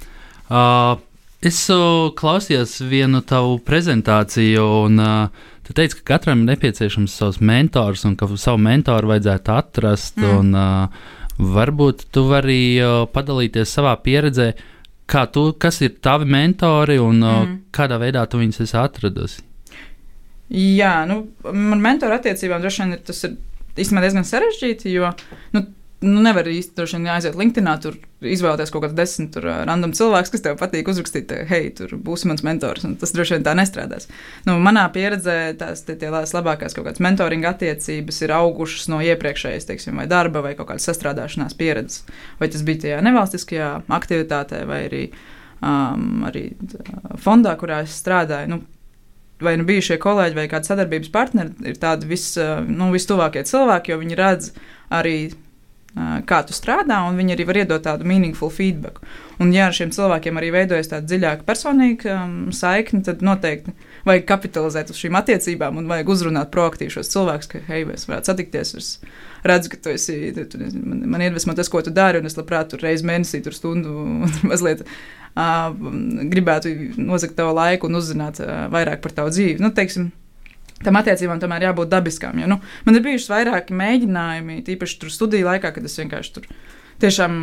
Uh, 0.50 0.98
es 1.42 1.68
klausījos 2.16 2.80
vienu 2.90 3.22
tavu 3.22 3.60
prezentāciju, 3.60 4.66
un 4.86 5.00
uh, 5.00 5.30
Tu 5.66 5.74
teici, 5.74 5.98
ka 6.00 6.16
katram 6.16 6.44
ir 6.44 6.54
nepieciešams 6.54 7.16
savs 7.20 7.42
mentors 7.42 8.06
un 8.06 8.14
ka 8.20 8.30
savu 8.38 8.62
mentoru 8.62 9.10
vajadzētu 9.14 9.54
atrast. 9.56 10.20
Mm. 10.22 10.36
Un, 10.40 10.54
uh, 10.54 11.24
varbūt 11.40 12.06
tu 12.14 12.28
vari 12.30 12.78
uh, 12.80 13.04
padalīties 13.12 13.74
savā 13.78 13.96
pieredzē, 14.04 14.52
kā 15.10 15.26
tu, 15.34 15.50
kas 15.60 15.82
ir 15.86 15.98
tavi 16.06 16.30
mentori 16.30 17.00
un 17.02 17.20
uh, 17.24 17.42
mm. 17.42 17.58
kādā 17.76 18.00
veidā 18.02 18.24
tu 18.30 18.40
viņus 18.42 18.62
esi 18.66 18.78
atradusi. 18.80 19.44
Jā, 20.54 21.00
nu, 21.10 21.24
man 21.50 21.82
mentora 21.82 22.20
attiecībām 22.20 22.62
droši 22.62 22.84
vien 22.84 23.00
tas 23.06 23.24
ir 23.26 23.34
īstenībā 23.76 24.06
diezgan 24.06 24.28
sarežģīti, 24.28 24.94
jo 24.94 25.10
nu, 25.56 25.66
nu, 26.06 26.22
nevar 26.24 26.48
vien 26.48 27.12
aiziet 27.12 27.36
LinkedIn, 27.38 27.68
tur 27.84 27.98
izvēlēties 28.26 28.72
kaut 28.74 28.86
kādu 28.86 28.98
desmit 28.98 29.32
tur, 29.36 29.48
random 29.68 29.94
cilvēku, 29.98 30.32
kas 30.34 30.44
tev 30.46 30.58
patīk 30.60 30.90
uzrakstīt, 30.92 31.32
hei, 31.50 31.70
tur 31.76 31.96
būsi 32.02 32.30
mans 32.30 32.44
mentors. 32.46 32.86
Tas 33.02 33.14
droši 33.16 33.38
vien 33.38 33.46
tā 33.46 33.56
nestrādās. 33.58 34.10
Nu, 34.48 34.58
manā 34.64 34.86
pieredzē 34.94 35.38
tās 35.60 35.86
tie, 35.88 35.98
tie 36.00 36.12
labākās 36.36 36.78
kaut 36.78 36.88
kādas 36.88 37.04
mentoringa 37.04 37.54
attiecības 37.54 38.22
ir 38.26 38.36
augušas 38.38 38.90
no 38.94 39.02
iepriekšējas, 39.06 39.70
teiksim, 39.70 39.98
vai 40.02 40.08
darba 40.12 40.44
vai 40.46 40.54
kaut 40.58 40.72
kādas 40.72 40.88
sastrādāšanās 40.90 41.58
pieredzes. 41.60 42.06
Vai 42.42 42.52
tas 42.54 42.66
bija 42.68 42.86
tajā 42.86 43.02
nevalstiskajā 43.06 43.72
aktivitātē 44.00 44.64
vai 44.70 44.86
arī, 44.90 45.04
um, 45.60 46.26
arī 46.30 46.48
fondā, 47.22 47.58
kurā 47.60 47.84
es 47.86 47.98
strādāju. 48.00 48.56
Nu, 48.56 48.62
vai 49.44 49.56
nu 49.60 49.66
bijušie 49.68 49.98
kolēģi 50.02 50.38
vai 50.38 50.48
kādi 50.52 50.70
sadarbības 50.70 51.12
partneri 51.14 51.72
ir 51.72 51.80
tādi 51.80 52.08
vis, 52.10 52.30
nu, 52.70 52.92
vistuvākie 52.94 53.44
cilvēki, 53.48 53.92
jo 53.92 54.00
viņi 54.02 54.20
redz 54.20 54.54
arī 54.94 55.18
kā 55.96 56.42
tu 56.44 56.56
strādā, 56.56 56.98
un 57.08 57.16
viņi 57.16 57.36
arī 57.36 57.46
var 57.48 57.60
iedot 57.62 57.84
tādu 57.86 58.08
meaningful 58.08 58.52
feedback. 58.52 59.00
Un, 59.40 59.54
ja 59.56 59.70
ar 59.70 59.76
šiem 59.76 59.94
cilvēkiem 59.96 60.40
arī 60.40 60.50
veidojas 60.52 60.92
tāda 60.92 61.08
dziļāka 61.08 61.46
personīga 61.48 62.18
um, 62.20 62.34
saikne, 62.56 63.02
tad 63.08 63.24
noteikti 63.24 63.72
vajag 64.08 64.26
kapitalizēt 64.28 64.92
uz 64.92 65.00
šīm 65.00 65.16
attiecībām 65.20 65.80
un 65.80 65.88
vajag 65.92 66.12
uzrunāt 66.12 66.52
proaktīvi 66.52 66.92
šos 66.98 67.12
cilvēkus, 67.14 67.52
ka, 67.52 67.64
hei, 67.70 67.86
mēs 67.88 68.08
varētu 68.10 68.32
satikties. 68.32 68.74
Es 68.76 68.90
redzu, 69.48 69.72
ka 69.72 69.80
tu 69.88 69.94
esi, 69.96 70.18
tu, 70.36 70.46
tu, 70.52 70.60
man, 70.84 71.06
man 71.16 71.24
iedvesmo 71.24 71.56
tas, 71.56 71.72
ko 71.72 71.84
tu 71.86 71.96
dari, 71.96 72.20
un 72.20 72.28
es 72.28 72.36
labprāt 72.40 72.74
tur 72.74 72.84
reizi 72.84 73.08
mēnesī, 73.08 73.44
tur 73.46 73.56
stundu 73.56 73.96
mazliet. 74.52 74.84
Uh, 75.36 75.72
gribētu 76.32 76.72
nozagt 77.00 77.36
tavu 77.40 77.56
laiku 77.56 77.90
un 77.90 78.00
uzzināt 78.00 78.40
uh, 78.44 78.68
vairāk 78.72 79.04
par 79.04 79.16
tavu 79.16 79.32
dzīvi. 79.36 79.60
Nu, 79.64 79.72
teiksim, 79.76 80.14
tam 80.84 81.00
attiecībām 81.00 81.40
tomēr 81.42 81.70
jābūt 81.70 81.92
dabiskām. 81.92 82.40
Jo, 82.42 82.50
nu, 82.52 82.60
man 82.88 82.98
ir 82.98 83.06
bijuši 83.06 83.32
vairāki 83.32 83.78
mēģinājumi, 83.78 84.64
tīpaši 84.68 84.98
tur 85.02 85.14
studiju 85.14 85.48
laikā, 85.48 85.72
kad 85.76 85.88
es 85.88 86.00
vienkārši 86.02 86.36
tur 86.36 86.50
tiešām 87.04 87.34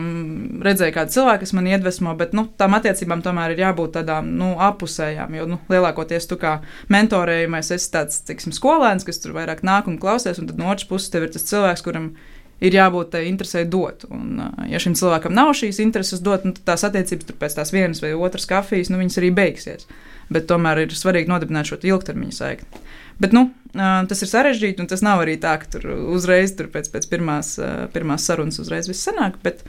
redzēju 0.65 0.95
kādu 0.97 1.13
cilvēku, 1.13 1.43
kas 1.45 1.53
man 1.57 1.69
iedvesmo, 1.69 2.15
bet 2.19 2.33
nu, 2.37 2.47
tām 2.59 2.77
attiecībām 2.79 3.23
tomēr 3.25 3.53
ir 3.53 3.65
jābūt 3.67 3.97
tādām 3.99 4.31
nu, 4.39 4.53
apusējām. 4.65 5.35
Jo 5.37 5.49
nu, 5.51 5.59
lielākoties 5.73 6.29
tu 6.31 6.39
kā 6.41 6.59
mentorējumais 6.93 7.73
esi 7.77 7.91
tāds 7.93 8.23
tiksim, 8.29 8.55
skolēns, 8.57 9.07
kas 9.09 9.21
tur 9.23 9.37
vairāk 9.37 9.65
nāk 9.67 9.91
un 9.91 9.99
klausies, 10.03 10.41
un 10.41 10.49
tad 10.49 10.61
no 10.61 10.71
otras 10.73 10.89
puses 10.89 11.13
tev 11.13 11.27
ir 11.27 11.35
tas 11.35 11.45
cilvēks, 11.51 11.85
kuram 11.85 12.15
ir 12.63 12.79
jābūt 12.79 13.13
tai 13.13 13.27
interesē 13.29 13.67
dot. 13.69 14.07
Un, 14.13 14.41
ja 14.71 14.81
šim 14.83 14.97
cilvēkam 14.99 15.35
nav 15.37 15.53
šīs 15.59 15.83
intereses 15.85 16.23
dot, 16.25 16.47
nu, 16.49 16.55
tad 16.57 16.73
tās 16.73 16.87
attiecības 16.89 17.37
pēc 17.41 17.59
tās 17.59 17.75
vienas 17.75 18.03
vai 18.05 18.15
otras 18.17 18.49
kafijas, 18.49 18.93
nu, 18.93 19.03
viņas 19.03 19.21
arī 19.21 19.33
beigsies. 19.37 19.89
Bet 20.33 20.49
tomēr 20.49 20.87
ir 20.87 20.97
svarīgi 20.97 21.29
nodibināt 21.29 21.69
šo 21.69 21.81
ilgtermiņa 21.83 22.37
saikni. 22.39 22.85
Bet 23.23 23.35
nu, 23.37 23.47
tas 23.73 24.25
ir 24.25 24.31
sarežģīti, 24.31 24.83
un 24.83 24.91
tas 24.91 25.05
nav 25.05 25.23
arī 25.23 25.37
tā, 25.41 25.55
ka 25.63 25.69
tur 25.77 25.87
uzreiz 26.17 26.57
tur 26.59 26.67
pēc, 26.73 26.91
pēc 26.91 27.07
pirmās, 27.13 27.55
pirmās 27.95 28.27
sarunas 28.27 28.59
uzreiz 28.59 28.91
viss 28.91 29.07
sanāk. 29.07 29.39
Bet 29.45 29.63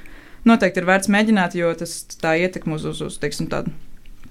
noteikti 0.47 0.81
ir 0.81 0.87
vērts 0.89 1.11
mēģināt, 1.13 1.57
jo 1.59 1.69
tas 1.77 1.99
tā 2.17 2.33
ietekme 2.41 2.79
uz, 2.79 2.87
uz, 2.89 3.03
uz 3.05 3.19
teiksim, 3.21 3.51
tādu 3.51 3.73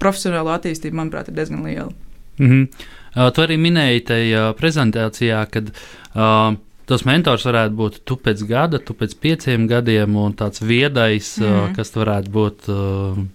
profesionālu 0.01 0.51
attīstību, 0.53 0.99
manuprāt, 0.99 1.29
ir 1.29 1.37
diezgan 1.37 1.63
liela. 1.63 1.91
Mm 2.37 2.49
-hmm. 2.49 2.67
uh, 3.15 3.31
tu 3.33 3.41
arī 3.41 3.57
minēji 3.61 4.05
tajā 4.09 4.43
prezentācijā, 4.59 5.45
kad 5.51 5.69
uh, 5.69 6.55
tas 6.85 7.05
mentors 7.05 7.45
varētu 7.45 7.75
būt 7.75 7.99
tu 8.05 8.15
pēc 8.15 8.43
gada, 8.47 8.79
tu 8.79 8.93
pēc 8.93 9.15
pieciem 9.19 9.67
gadiem, 9.67 10.15
un 10.15 10.33
tāds 10.33 10.61
viedais, 10.61 11.37
mm 11.37 11.43
-hmm. 11.45 11.69
uh, 11.69 11.75
kas 11.75 11.95
varētu 11.95 12.29
būt. 12.29 12.69
Uh, 12.69 13.25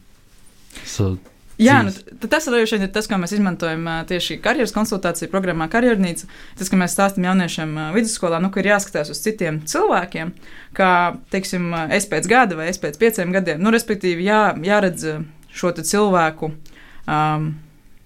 so, 0.85 1.17
Jā, 1.59 1.81
nu, 1.83 1.91
tas 2.31 2.47
arī 2.47 2.63
ir 2.63 2.87
tas, 2.95 3.09
ko 3.11 3.19
mēs 3.19 3.33
izmantojam 3.35 3.83
tieši 4.07 4.37
karjeras 4.43 4.73
konsultāciju 4.77 5.31
programmā 5.33 5.67
Karjernīca. 5.73 6.29
Tas, 6.59 6.71
ka 6.71 6.79
mēs 6.79 6.95
stāstām 6.95 7.27
jauniešiem 7.27 7.73
vidusskolā, 7.97 8.39
nu, 8.43 8.53
ka 8.55 8.63
ir 8.63 8.71
jāskatās 8.71 9.11
uz 9.11 9.19
citiem 9.25 9.59
cilvēkiem, 9.67 10.31
kā, 10.79 10.91
teiksim, 11.35 11.73
es 11.95 12.07
pēc 12.11 12.29
gada 12.31 12.59
vai 12.61 12.69
es 12.71 12.79
pēc 12.79 12.99
pieciem 13.01 13.35
gadiem, 13.35 13.59
nu, 13.65 13.73
respektīvi, 13.75 14.29
jā, 14.29 14.43
jāredz 14.63 15.09
šo 15.55 15.75
cilvēku. 15.79 16.53
Um, 17.09 17.57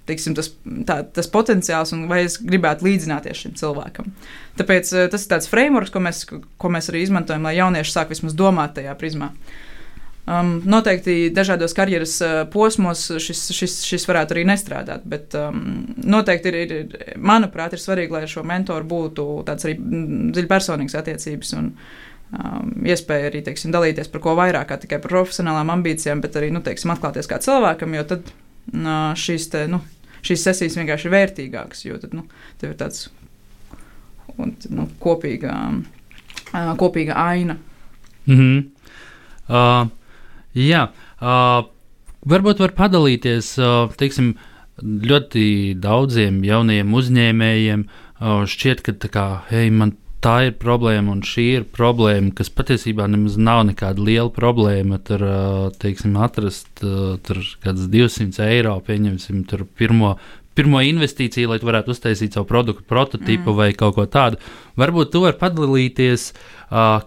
Teiksim, 0.02 0.32
tas, 0.34 0.48
tā, 0.82 0.96
tas 1.14 1.28
potenciāls, 1.30 1.92
un 1.94 2.08
vai 2.10 2.24
es 2.24 2.34
gribētu 2.42 2.82
līdzināties 2.88 3.38
šim 3.38 3.52
cilvēkam. 3.54 4.08
Tāpēc 4.58 4.88
tas 5.12 5.22
ir 5.22 5.30
tāds 5.30 5.46
frameworks, 5.46 5.92
ko 5.94 6.02
mēs, 6.02 6.24
ko 6.26 6.70
mēs 6.74 6.90
arī 6.90 7.04
izmantojam, 7.06 7.46
lai 7.46 7.52
jaunieši 7.54 7.94
sāk 7.94 8.10
vismaz 8.10 8.34
domāt 8.34 8.74
tajā 8.80 8.96
prizmā. 8.98 9.30
Uh, 9.30 9.71
Um, 10.22 10.60
noteikti 10.70 11.32
dažādos 11.34 11.72
karjeras 11.74 12.12
uh, 12.22 12.32
posmos 12.46 13.08
šis, 13.18 13.40
šis, 13.56 13.72
šis 13.82 14.04
varētu 14.06 14.36
arī 14.36 14.44
nestrādāt, 14.46 15.02
bet 15.02 15.34
um, 15.34 15.56
noteikti 15.98 16.52
ir, 16.52 16.58
ir, 16.62 16.92
manuprāt, 17.18 17.72
ir 17.74 17.80
svarīgi, 17.82 18.14
lai 18.14 18.20
ar 18.22 18.30
šo 18.30 18.44
mentoru 18.46 18.86
būtu 18.86 19.24
tādas 19.48 19.66
arī 19.66 19.74
dziļi 19.82 20.50
personīgas 20.52 20.94
attiecības. 21.00 21.50
Un, 21.58 21.72
um, 22.38 22.68
iespēja 22.86 23.32
arī 23.32 23.40
teiksim, 23.48 23.72
dalīties 23.74 24.12
par 24.12 24.22
ko 24.22 24.36
vairāk, 24.38 24.68
kā 24.70 24.76
tikai 24.84 25.00
par 25.02 25.10
profesionālām 25.16 25.72
ambīcijām, 25.74 26.22
bet 26.22 26.38
arī 26.38 26.52
nu, 26.54 26.62
teiksim, 26.62 26.92
atklāties 26.94 27.26
kā 27.26 27.40
cilvēkam, 27.42 27.96
jo 27.98 28.04
tad 28.12 28.30
uh, 28.30 28.92
šīs, 29.18 29.48
te, 29.50 29.64
nu, 29.72 29.80
šīs 30.22 30.44
sesijas 30.46 30.78
vienkārši 30.78 31.08
ir 31.08 31.14
vērtīgākas, 31.16 31.80
jo 31.88 31.98
tad 32.04 32.14
nu, 32.14 32.22
ir 32.62 32.76
tāds 32.78 33.08
un, 34.36 34.54
nu, 34.70 34.86
kopīga, 35.02 35.56
uh, 36.52 36.70
kopīga 36.78 37.18
aina. 37.24 37.58
Mm 38.30 38.38
-hmm. 38.38 38.62
uh, 39.50 39.90
jā, 40.58 40.86
uh, 41.20 41.64
varbūt 42.28 42.62
var 42.64 42.76
padalīties, 42.78 43.54
uh, 43.60 43.92
teiksim, 43.98 44.34
ļoti 44.82 45.46
daudziem 45.80 46.40
jauniem 46.46 46.94
uzņēmējiem. 46.96 47.84
Uh, 48.22 48.44
šķiet, 48.48 48.84
ka 48.86 48.94
tā 49.02 49.10
kā, 49.12 49.26
hei, 49.50 49.70
man 49.74 49.96
tā 50.22 50.36
ir 50.48 50.54
problēma, 50.60 51.16
un 51.16 51.22
šī 51.26 51.46
ir 51.58 51.64
problēma, 51.74 52.30
kas 52.38 52.50
patiesībā 52.54 53.08
nemaz 53.10 53.38
nav 53.40 53.64
nekāda 53.68 54.02
liela 54.02 54.30
problēma. 54.32 55.00
Tur, 55.02 55.24
teiksim, 55.82 56.14
atrast 56.22 56.70
tur 56.78 57.42
kādas 57.64 57.88
200 57.90 58.46
eiro, 58.46 58.76
pieņemsim, 58.86 59.42
tur 59.50 59.66
pirmo. 59.78 60.16
Pirmo 60.52 60.82
investīciju, 60.84 61.48
lai 61.48 61.56
varētu 61.64 61.94
uztaisīt 61.94 62.34
savu 62.36 62.44
produktu, 62.44 62.82
prototypu 62.84 63.54
mm. 63.54 63.56
vai 63.56 63.70
kaut 63.72 63.94
ko 63.96 64.04
tādu. 64.04 64.36
Varbūt 64.76 65.08
tu 65.14 65.22
vari 65.22 65.38
padalīties, 65.40 66.26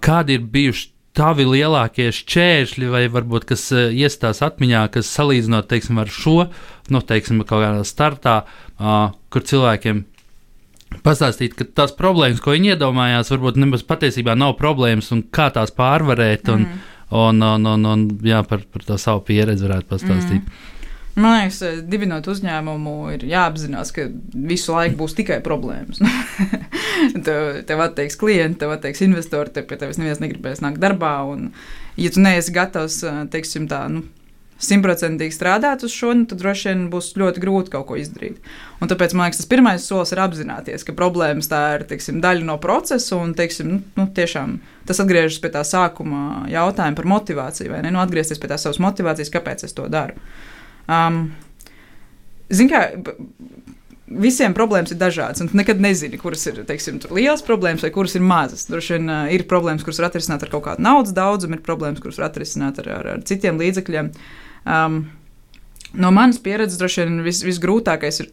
kādi 0.01 0.39
ir 0.39 0.47
bijuši 0.49 0.87
tavi 1.15 1.45
lielākie 1.47 2.09
šķēršļi, 2.15 2.89
vai 2.91 3.05
varbūt 3.11 3.47
kas 3.51 3.67
uh, 3.75 3.87
iestās 3.93 4.41
atmiņā, 4.45 4.87
kas 4.95 5.11
salīdzinot 5.15 5.69
teiksim, 5.71 6.01
ar 6.03 6.11
šo, 6.11 6.37
nu, 6.91 7.01
teiksim, 7.01 7.43
kaut 7.43 7.63
kādā 7.63 7.85
startā, 7.87 8.41
uh, 8.79 9.15
kur 9.33 9.47
cilvēkiem 9.47 10.03
pastāstīt, 11.05 11.55
ka 11.57 11.67
tās 11.81 11.95
problēmas, 11.97 12.41
ko 12.43 12.53
viņi 12.55 12.75
iedomājās, 12.75 13.31
varbūt 13.33 13.59
nemaz 13.61 13.83
patiesībā 13.87 14.35
nav 14.37 14.55
problēmas 14.59 15.11
un 15.15 15.25
kā 15.33 15.49
tās 15.55 15.73
pārvarēt. 15.75 16.51
Un, 16.53 16.67
mm. 16.67 16.93
un, 17.23 17.43
un, 17.49 17.67
un, 17.73 17.89
un 17.91 18.05
jā, 18.25 18.41
par, 18.47 18.63
par 18.71 18.85
to 18.87 18.99
savu 19.01 19.25
pieredzi 19.27 19.67
varētu 19.67 19.91
pastāstīt. 19.91 20.45
Mm. 20.45 20.74
Man 21.15 21.37
liekas, 21.37 21.61
dibinot 21.87 22.27
uzņēmumu, 22.27 22.95
ir 23.15 23.21
jāapzinās, 23.29 23.93
ka 23.95 24.09
visu 24.35 24.73
laiku 24.75 24.97
būs 24.99 25.15
tikai 25.15 25.37
problēmas. 25.45 26.01
tev, 27.25 27.61
tev 27.69 27.83
atteiks 27.85 28.19
klienti, 28.19 28.59
tev 28.65 28.73
atteiks 28.75 29.03
investori, 29.05 29.53
te 29.55 29.63
pie 29.63 29.79
tevis 29.79 30.01
neviens 30.01 30.19
negribēs 30.19 30.59
nākt 30.65 30.81
darbā. 30.83 31.15
Un, 31.31 31.53
ja 31.95 32.11
tu 32.11 32.23
neesi 32.23 32.51
gatavs, 32.55 32.99
teiksim, 33.31 33.69
tā, 33.71 33.85
nu, 33.93 34.03
simtprocentīgi 34.61 35.35
strādāt 35.35 35.83
uz 35.83 35.93
šo, 35.95 36.13
nu, 36.15 36.25
tad 36.29 36.39
droši 36.39 36.69
vien 36.69 36.83
būs 36.91 37.11
ļoti 37.19 37.43
grūti 37.43 37.73
kaut 37.73 37.87
ko 37.89 37.97
izdarīt. 37.99 38.39
Un 38.79 38.91
tāpēc 38.91 39.15
man 39.15 39.27
liekas, 39.27 39.41
tas 39.41 39.51
pirmais 39.51 39.87
solis 39.87 40.13
ir 40.15 40.21
apzināties, 40.23 40.85
ka 40.87 40.95
problēmas 40.95 41.51
tā 41.51 41.61
ir 41.77 41.85
teiksim, 41.89 42.21
daļa 42.23 42.47
no 42.47 42.57
procesa, 42.63 43.19
un 43.19 43.35
teiksim, 43.37 43.71
nu, 43.71 43.79
nu, 43.99 44.07
tiešām 44.15 44.57
tas 44.87 45.01
atgriežas 45.03 45.41
pie 45.43 45.51
tā 45.55 45.63
sākuma 45.67 46.45
jautājuma 46.51 46.99
par 46.99 47.09
motivāciju, 47.15 47.73
vai 47.73 47.83
ne? 47.83 47.91
Nu, 47.95 48.03
atgriezties 48.03 48.39
pie 48.39 48.51
tās 48.51 48.67
savas 48.67 48.79
motivācijas, 48.83 49.33
kāpēc 49.33 49.67
es 49.67 49.75
to 49.75 49.89
daru. 49.91 50.15
Um, 50.91 51.23
Ziniet, 52.53 52.71
kā 52.75 53.15
visiem 54.05 54.53
problēmas 54.53 54.93
ir 54.93 54.99
dažādas, 55.01 55.41
tu 55.41 55.57
nekad 55.57 55.79
nezini, 55.81 56.19
kuras 56.21 56.43
ir 56.49 56.61
teiksim, 56.67 56.99
lielas 57.15 57.41
problēmas 57.45 57.81
vai 57.85 57.91
kuras 57.93 58.13
ir 58.17 58.21
mazas. 58.25 58.67
Droši 58.69 58.97
vien 58.97 59.13
ir 59.33 59.47
problēmas, 59.49 59.85
kuras 59.85 59.99
var 60.01 60.11
atrisināt 60.11 60.45
ar 60.45 60.51
kaut 60.53 60.65
kādu 60.67 60.85
naudas 60.85 61.15
daudzumu, 61.17 61.57
ir 61.57 61.65
problēmas, 61.65 62.01
kuras 62.03 62.19
var 62.21 62.29
atrisināt 62.29 62.83
ar, 62.83 62.91
ar, 62.99 63.11
ar 63.15 63.23
citiem 63.25 63.57
līdzekļiem. 63.61 64.11
Um, 64.65 64.99
No 65.95 66.11
manas 66.11 66.37
pieredzes 66.43 66.79
droši 66.79 67.03
vien 67.03 67.21
vis, 67.23 67.39
visgrūtākais, 67.45 68.19
ir, 68.23 68.29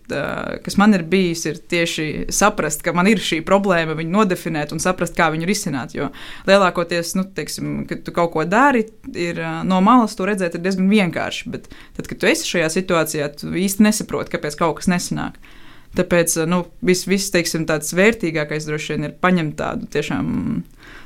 kas 0.64 0.76
man 0.80 0.96
ir 0.96 1.04
bijis, 1.08 1.44
ir 1.46 1.60
tieši 1.72 2.06
saprast, 2.34 2.82
ka 2.82 2.94
man 2.96 3.06
ir 3.10 3.22
šī 3.22 3.38
problēma, 3.46 3.96
viņu 3.98 4.14
nodefinēt 4.16 4.74
un 4.74 4.82
saprast, 4.82 5.14
kā 5.18 5.28
viņu 5.34 5.46
risināt. 5.48 5.94
Jo 5.96 6.10
lielākoties, 6.48 7.14
nu, 7.18 7.26
teiksim, 7.36 7.84
kad 7.90 8.02
tu 8.06 8.14
kaut 8.16 8.32
ko 8.34 8.46
dari, 8.48 8.84
ir 9.14 9.38
no 9.68 9.80
malas 9.84 10.16
to 10.18 10.26
redzēt, 10.28 10.58
ir 10.58 10.64
diezgan 10.64 10.90
vienkārši. 10.90 11.50
Bet 11.54 11.68
tad, 11.70 12.08
kad 12.10 12.22
tu 12.22 12.30
esi 12.30 12.48
šajā 12.54 12.70
situācijā, 12.78 13.30
tu 13.40 13.52
īsti 13.62 13.86
nesaproti, 13.86 14.34
kāpēc 14.34 14.58
kaut 14.58 14.80
kas 14.80 14.90
nesanāk. 14.90 15.38
Tāpēc 15.92 16.38
nu, 16.48 16.62
viss, 16.80 17.04
vis, 17.04 17.28
teiksim, 17.34 17.66
tāds 17.68 17.92
vērtīgākais 17.92 18.64
droši 18.64 18.94
vien 18.94 19.10
ir 19.10 19.16
paņemt 19.20 19.58
tādu 19.58 19.88
tiešām 19.92 20.26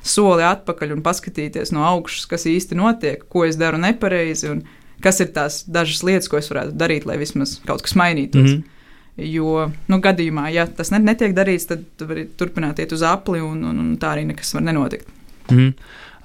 soli 0.07 0.47
atpakaļ 0.47 0.95
un 0.95 1.03
paskatīties 1.03 1.75
no 1.75 1.83
augšas, 1.89 2.29
kas 2.31 2.47
īsti 2.47 2.79
notiek, 2.79 3.25
ko 3.27 3.43
es 3.49 3.59
daru 3.59 3.81
nepareizi. 3.83 4.53
Un, 4.55 4.63
kas 5.05 5.21
ir 5.21 5.33
tās 5.37 5.63
dažas 5.67 6.03
lietas, 6.07 6.31
ko 6.31 6.41
es 6.41 6.51
varētu 6.53 6.77
darīt, 6.79 7.07
lai 7.09 7.19
vismaz 7.21 7.59
kaut 7.67 7.85
kas 7.87 7.97
mainītos. 7.99 8.43
Mm 8.43 8.57
-hmm. 8.57 8.73
Jo, 9.17 9.71
nu, 9.89 9.97
gadījumā, 10.05 10.51
ja 10.53 10.67
tas 10.67 10.91
netiek 10.91 11.33
darīts, 11.33 11.67
tad 11.67 11.85
tu 11.97 12.07
vari 12.07 12.27
turpināt 12.37 12.79
iet 12.79 12.93
uz 12.93 13.03
apli, 13.03 13.41
un, 13.41 13.65
un, 13.65 13.79
un 13.79 13.95
tā 13.97 14.13
arī 14.13 14.27
nekas 14.27 14.55
var 14.55 14.63
nenotikt. 14.63 15.09
Mm 15.51 15.59
-hmm. 15.59 15.73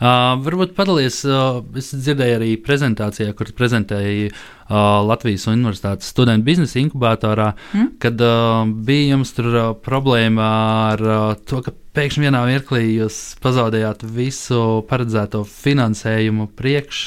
Uh, 0.01 0.33
varbūt 0.41 0.71
padalīties, 0.73 1.19
uh, 1.29 1.59
es 1.77 1.91
dzirdēju 1.93 2.39
arī 2.39 2.47
prezentācijā, 2.57 3.35
kur 3.37 3.51
prezentēja 3.53 4.31
uh, 4.31 5.05
Latvijas 5.05 5.45
Universitātes 5.45 6.09
studentu 6.09 6.47
biznesa 6.47 6.79
inkubatorā, 6.81 7.51
mm. 7.73 7.91
kad 8.01 8.23
uh, 8.25 8.65
bija 8.65 9.11
jums 9.11 9.33
tur 9.37 9.49
uh, 9.53 9.67
problēma 9.77 10.47
ar 10.87 11.05
uh, 11.05 11.35
to, 11.45 11.61
ka 11.61 11.75
pēkšņi 11.93 12.25
vienā 12.25 12.41
mirklī 12.49 12.81
jūs 12.95 13.37
pazaudējāt 13.43 14.01
visu 14.15 14.81
paredzēto 14.89 15.43
finansējumu 15.45 16.49
priekš 16.57 17.03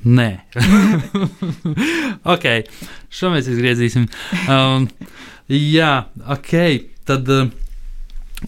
Nē, 0.00 0.28
ok, 2.34 2.46
šo 3.12 3.32
mēs 3.34 3.50
izgriezīsim. 3.52 4.06
Um, 4.48 4.86
jā, 5.52 5.90
ok, 6.24 6.54
tad 7.08 7.28
uh, 7.34 7.50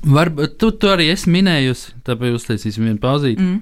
varbūt 0.00 0.56
tu, 0.60 0.70
tu 0.72 0.88
arī 0.92 1.10
esi 1.12 1.32
minējusi, 1.32 1.98
tāpēc 2.06 2.38
uztaisīsim 2.38 2.88
vienu 2.88 3.02
pauzīti. 3.02 3.44
Mm. 3.44 3.60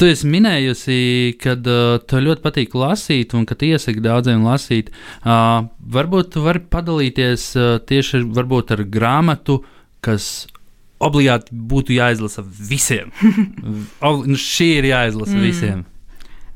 Tu 0.00 0.08
esi 0.08 0.30
minējusi, 0.32 0.96
ka 1.42 1.58
uh, 1.58 1.98
tev 2.08 2.24
ļoti 2.24 2.44
patīk 2.46 2.76
lasīt, 2.78 3.36
un 3.36 3.44
ka 3.44 3.58
iesaki 3.60 4.00
daudziem 4.00 4.46
lasīt. 4.48 4.88
Uh, 5.20 5.68
varbūt 5.92 6.32
tu 6.32 6.46
vari 6.46 6.64
padalīties 6.72 7.50
uh, 7.60 7.74
tieši 7.84 8.22
varbūt 8.32 8.72
ar 8.78 8.86
grāmatu, 8.88 9.58
kas 10.00 10.48
obligāti 11.04 11.52
būtu 11.52 11.92
jāizlasa 11.96 12.44
visiem. 12.44 13.12
o, 14.06 14.16
nu, 14.24 14.40
šī 14.40 14.72
ir 14.78 14.92
jāizlasa 14.94 15.36
mm. 15.36 15.44
visiem. 15.44 15.84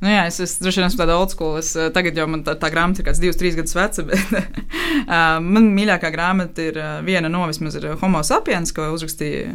Nu, 0.04 0.10
jā, 0.12 0.26
es, 0.28 0.36
es 0.44 0.58
droši 0.60 0.82
vien 0.82 0.90
esmu 0.90 1.00
tāda 1.00 1.14
old 1.16 1.32
school. 1.32 1.54
Es, 1.56 1.70
eh, 1.80 1.88
tagad 1.94 2.18
jau 2.18 2.26
tā, 2.44 2.52
tā 2.60 2.68
grāmata 2.72 3.00
ir 3.00 3.06
kāds 3.06 3.22
divus, 3.22 3.38
trīs 3.40 3.56
gadus 3.56 3.72
veca, 3.72 4.02
bet 4.10 4.34
uh, 4.34 5.38
man 5.40 5.70
mīļākā 5.72 6.10
grāmata 6.12 6.66
ir 6.68 6.76
uh, 6.76 6.98
viena 7.06 7.30
no 7.32 7.46
vismaz 7.48 7.78
Homo 8.02 8.20
sapiens, 8.26 8.74
ko 8.76 8.90
uzrakstīja 8.92 9.48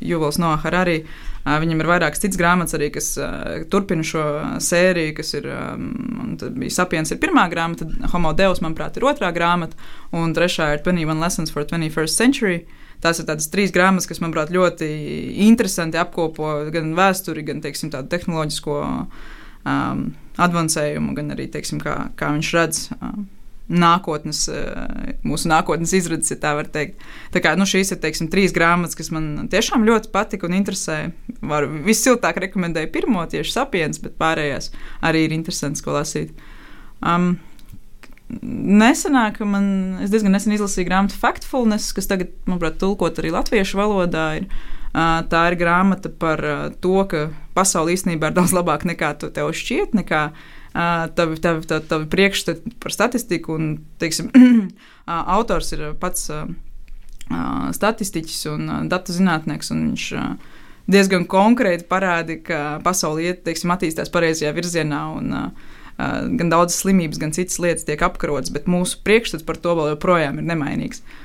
Juvals 0.00 0.40
no 0.40 0.54
Harari. 0.62 1.02
Viņam 1.44 1.82
ir 1.82 1.88
vairākas 1.90 2.22
citas 2.22 2.38
grāmatas 2.40 2.72
arī, 2.78 2.86
kas 2.88 3.10
turpina 3.68 4.00
šo 4.08 4.22
sēriju, 4.64 5.10
kas 5.18 5.34
ir, 5.36 5.48
bija 6.40 6.72
Sapiens 6.72 7.12
ir 7.12 7.20
pirmā 7.20 7.44
grāmata, 7.52 7.84
Homo 8.14 8.32
Deus, 8.32 8.62
manuprāt, 8.64 8.96
ir 8.96 9.04
otrā 9.04 9.28
grāmata, 9.36 9.76
un 10.16 10.32
trešā 10.32 10.70
ir 10.72 10.80
21 10.86 11.20
Lessons 11.20 11.52
for 11.52 11.68
21st 11.68 12.16
Century. 12.16 12.62
Tās 13.04 13.20
ir 13.20 13.28
tādas 13.28 13.52
trīs 13.52 13.76
grāmatas, 13.76 14.08
kas, 14.08 14.24
manuprāt, 14.24 14.56
ļoti 14.56 14.88
interesanti 15.44 16.00
apkopo 16.00 16.54
gan 16.72 16.94
vēsturi, 16.96 17.44
gan, 17.44 17.60
teiksim, 17.60 17.92
tādu 17.92 18.08
tehnoloģisko 18.16 18.80
uh, 18.80 19.32
um, 19.68 20.10
avansējumu, 20.40 21.14
gan 21.16 21.34
arī 21.34 21.48
teiksim, 21.52 21.80
kā, 21.82 21.96
kā 22.18 22.34
viņš 22.36 22.52
redz. 22.58 22.84
Um, 23.00 23.30
Nākotnes, 23.64 24.42
uh, 24.52 25.14
mūsu 25.24 25.48
nākotnes 25.48 25.94
izredzes, 25.96 26.34
ja 26.34 26.36
tā 26.42 26.50
var 26.58 26.66
teikt. 26.68 27.00
Tā 27.32 27.40
kā, 27.40 27.54
nu, 27.56 27.64
šīs 27.64 27.94
ir 27.94 28.00
teiksim, 28.02 28.28
trīs 28.28 28.52
grāmatas, 28.52 28.92
kas 28.98 29.08
man 29.14 29.46
tiešām 29.48 29.86
ļoti 29.88 30.10
patika 30.12 30.44
un 30.44 30.58
interesē. 30.58 30.98
Varu 31.40 31.70
vissiltāk 31.86 32.42
rekomendēju 32.44 32.92
pirmo 32.92 33.24
tieši 33.24 33.56
sapiens, 33.56 34.02
bet 34.04 34.18
pārējās 34.20 34.68
arī 35.00 35.24
ir 35.24 35.36
interesants, 35.38 35.80
ko 35.80 35.96
lasīt. 35.96 36.36
Um, 37.00 37.38
Nesenāk, 38.42 39.42
man 39.46 39.66
diezgan 40.08 40.32
nesen 40.34 40.54
izlasīju 40.56 40.88
grāmatu 40.88 41.16
Factfulness, 41.20 41.92
kas 41.94 42.08
tagad, 42.08 42.32
manuprāt, 42.48 42.78
tulkot 42.80 43.20
arī 43.20 43.30
latviešu 43.34 43.78
valodā. 43.78 44.28
Ir, 44.40 44.46
Tā 44.94 45.40
ir 45.50 45.56
grāmata 45.58 46.06
par 46.06 46.40
to, 46.78 46.98
ka 47.10 47.24
pasaule 47.56 47.96
īstenībā 47.96 48.30
ir 48.30 48.36
daudz 48.36 48.52
labāka 48.54 48.86
nekā 48.86 49.10
tu 49.18 49.30
tev 49.34 49.50
šķiet, 49.50 49.94
nekā 49.98 50.20
tavi, 51.18 51.38
tavi, 51.42 51.66
tavi, 51.66 51.86
tavi 51.90 52.06
priekšstati 52.12 52.76
par 52.82 52.94
statistiku. 52.94 53.58
Un, 53.58 53.72
teiksim, 53.98 54.30
autors 55.36 55.72
ir 55.74 55.88
pats 55.98 56.30
statistiķis 57.74 58.44
un 58.52 58.74
datu 58.92 59.16
zinātnieks. 59.16 59.72
Un 59.74 59.88
viņš 59.90 60.06
diezgan 60.94 61.26
konkrēti 61.26 61.88
parāda, 61.90 62.38
ka 62.46 62.62
pasaule 62.86 63.26
iet, 63.26 63.42
teiksim, 63.48 63.74
attīstās 63.74 64.14
pareizajā 64.14 64.54
virzienā. 64.56 65.06
Un, 65.20 65.38
Uh, 65.94 66.24
gan 66.34 66.48
daudzas 66.50 66.80
slimības, 66.82 67.20
gan 67.22 67.30
citas 67.30 67.60
lietas 67.62 67.84
tiek 67.86 68.00
apkarotas, 68.02 68.50
bet 68.50 68.64
mūsu 68.66 68.96
priekšstats 69.06 69.44
par 69.46 69.60
to 69.62 69.76
vēl 69.78 69.92
joprojām 69.92 70.40
ir 70.40 70.48
nemainīgs. 70.48 71.04
Uh, 71.04 71.23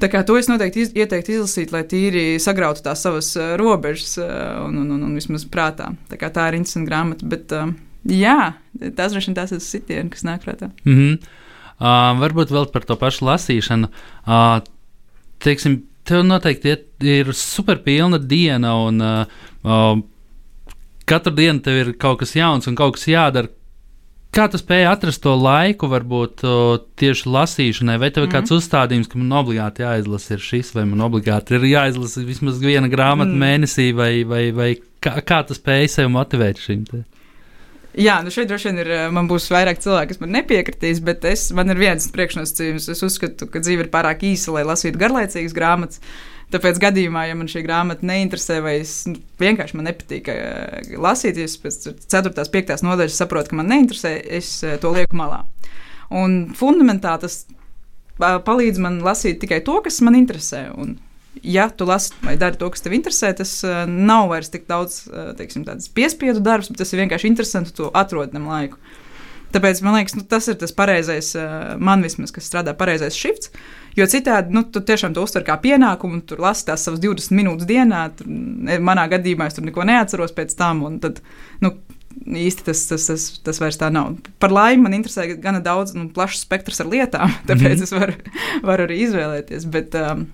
Tā 0.00 0.08
kā 0.10 0.22
to 0.26 0.36
es 0.38 0.48
noteikti 0.50 0.86
iz, 0.86 0.90
ieteiktu 0.96 1.36
izlasīt, 1.36 1.72
lai 1.74 1.84
tīri 1.88 2.40
sagrautu 2.42 2.82
tās 2.82 3.04
savas 3.04 3.34
robežas 3.60 4.16
un, 4.18 4.80
un, 4.82 4.90
un, 4.96 5.04
un 5.08 5.14
vismaz 5.14 5.44
prātā. 5.46 5.92
Tā, 6.10 6.18
tā 6.18 6.48
ir 6.50 6.58
interesanta 6.58 6.88
grāmata. 6.88 7.28
Bet, 7.28 7.54
jā, 8.08 8.38
tas 8.96 9.14
droši 9.14 9.30
vien 9.30 9.38
tās 9.38 9.54
ir 9.54 9.62
sitieni, 9.62 10.10
kas 10.10 10.26
nāk 10.26 10.42
prātā. 10.46 10.72
Mm 10.84 10.98
-hmm. 10.98 11.18
uh, 11.78 12.20
varbūt 12.22 12.50
vēl 12.50 12.70
par 12.72 12.84
to 12.84 12.96
pašu 12.96 13.24
lasīšanu. 13.30 13.88
Uh, 14.26 14.58
teiksim, 15.38 15.82
tev 16.04 16.24
noteikti 16.26 16.76
ir 17.00 17.32
superpilna 17.34 18.18
diena, 18.18 18.74
un 18.76 19.00
uh, 19.00 19.26
uh, 19.62 19.98
katru 21.04 21.34
dienu 21.34 21.62
tev 21.62 21.78
ir 21.80 21.92
kaut 21.98 22.20
kas 22.22 22.36
jauns 22.36 22.68
un 22.70 22.78
kaut 22.78 22.96
kas 22.96 23.08
jādara. 23.10 23.48
Kā 24.32 24.46
tu 24.48 24.56
spēj 24.56 24.86
atrast 24.88 25.20
to 25.26 25.34
laiku, 25.36 25.90
varbūt 25.92 26.42
uh, 26.48 26.78
tieši 26.96 27.28
lasīšanai, 27.28 27.98
vai 28.00 28.08
tev 28.08 28.24
ir 28.24 28.30
mm. 28.30 28.34
kāds 28.38 28.54
uzstādījums, 28.56 29.10
ka 29.12 29.20
man 29.20 29.34
obligāti 29.42 29.84
jāizlasa 29.84 30.38
šis, 30.40 30.70
vai 30.72 30.86
man 30.88 31.04
obligāti 31.04 31.58
ir 31.58 31.66
jāizlasa 31.68 32.24
vismaz 32.24 32.62
viena 32.62 32.88
grāmata 32.88 33.28
mm. 33.28 33.42
mēnesī, 33.44 33.90
vai, 33.96 34.12
vai, 34.24 34.46
vai 34.56 34.70
kā, 35.04 35.18
kā 35.20 35.42
tu 35.44 35.56
spēj 35.58 35.90
sev 35.98 36.08
motivēt 36.14 36.64
šim? 36.64 36.86
Te? 36.88 37.02
Jā, 38.00 38.22
nu 38.24 38.32
šeit 38.32 38.48
droši 38.48 38.70
vien 38.70 38.80
ir, 38.80 38.90
man 39.12 39.28
būs 39.28 39.50
vairāk 39.52 39.82
cilvēku, 39.84 40.14
kas 40.14 40.20
man 40.22 40.32
nepiekritīs, 40.38 41.02
bet 41.04 41.26
es, 41.28 41.50
man 41.52 41.68
ir 41.74 41.80
viens 41.82 42.08
priekšnosacījums. 42.14 42.88
Es 42.94 43.04
uzskatu, 43.04 43.50
ka 43.52 43.60
dzīve 43.60 43.84
ir 43.84 43.92
pārāk 43.92 44.24
īsa, 44.30 44.54
lai 44.56 44.64
lasītu 44.64 45.00
garlaicīgas 45.02 45.52
grāmatas. 45.56 46.00
Tāpēc 46.52 46.80
gadījumā, 46.82 47.24
ja 47.30 47.36
man 47.38 47.48
šī 47.48 47.62
grāmata 47.64 48.04
neinteresē, 48.04 48.58
vai 48.64 48.74
es 48.82 48.92
nu, 49.08 49.16
vienkārši 49.40 49.78
man 49.78 49.88
nepatīk 49.88 50.28
uh, 50.28 50.90
lasīt, 51.00 51.38
ja 51.40 51.48
es 51.48 51.56
pēc 51.60 51.78
4. 52.12 52.32
un 52.32 52.50
5. 52.56 52.74
nodaļas 52.84 53.20
saprotu, 53.22 53.52
ka 53.52 53.58
man 53.60 53.70
neinteresē, 53.72 54.12
es 54.40 54.58
uh, 54.66 54.76
to 54.82 54.92
lieku 54.92 55.16
malā. 55.16 55.42
Un 56.12 56.52
fundamentāli 56.58 57.24
tas 57.24 57.38
uh, 57.46 58.36
palīdz 58.44 58.82
man 58.84 59.00
lasīt 59.06 59.40
tikai 59.40 59.62
to, 59.64 59.78
kas 59.86 60.02
man 60.04 60.18
interesē. 60.18 60.66
Un, 60.76 60.98
ja 61.40 61.70
tu 61.72 61.88
lasi 61.88 62.12
vai 62.20 62.36
dari 62.40 62.60
to, 62.60 62.68
kas 62.74 62.84
tev 62.84 62.98
interesē, 62.98 63.32
tas 63.38 63.54
uh, 63.64 63.86
nav 63.88 64.28
vairs 64.34 64.52
tik 64.52 64.68
daudz 64.68 65.06
teiksim, 65.38 65.64
piespiedu 65.96 66.44
darbs, 66.44 66.68
bet 66.68 66.84
tas 66.84 66.92
ir 66.92 67.00
vienkārši 67.06 67.32
interesanti, 67.32 67.72
tu 67.80 67.88
atrodi 67.96 68.36
tam 68.36 68.52
laiku. 68.52 68.80
Tāpēc 69.52 69.82
man 69.84 69.98
liekas, 69.98 70.16
nu, 70.16 70.24
tas 70.28 70.48
ir 70.48 70.58
tas 70.60 70.72
pareizais, 70.76 71.32
man 71.78 72.04
vismaz, 72.04 72.32
kas 72.34 72.48
strādā 72.48 72.74
pareizais 72.78 73.18
šifts. 73.18 73.52
Jo 73.96 74.06
citādi, 74.08 74.54
nu, 74.56 74.64
tu 74.64 74.80
tiešām 74.80 75.12
to 75.12 75.24
uztver 75.26 75.44
kā 75.44 75.58
pienākumu, 75.60 76.22
tur 76.24 76.40
lasi 76.40 76.64
tās 76.70 76.86
savas 76.86 77.02
20 77.02 77.36
minūtes 77.36 77.68
dienā. 77.68 78.06
Tur, 78.16 78.30
manā 78.80 79.04
gadījumā 79.12 79.50
es 79.50 79.58
tur 79.58 79.66
neko 79.68 79.84
neatceros 79.88 80.32
pēc 80.36 80.54
tam. 80.56 80.80
Tad, 81.02 81.20
nu, 81.60 81.74
īsti 82.22 82.66
tas, 82.68 82.84
tas, 82.88 83.08
tas, 83.10 83.26
tas 83.44 83.60
vairs 83.60 83.80
tā 83.80 83.90
nav. 83.92 84.14
Par 84.42 84.54
laimi 84.54 84.86
man 84.86 84.96
interesē 84.96 85.26
gana 85.40 85.60
daudz, 85.64 85.94
nu, 85.96 86.08
plašs 86.14 86.44
spektrs 86.46 86.80
ar 86.84 86.92
lietām, 86.92 87.34
tāpēc 87.48 87.76
mm 87.76 87.80
-hmm. 87.80 87.82
es 87.82 87.92
varu, 87.92 88.14
varu 88.62 88.86
arī 88.88 89.02
izvēlēties. 89.06 89.68
Bet, 89.72 89.94
um, 89.94 90.26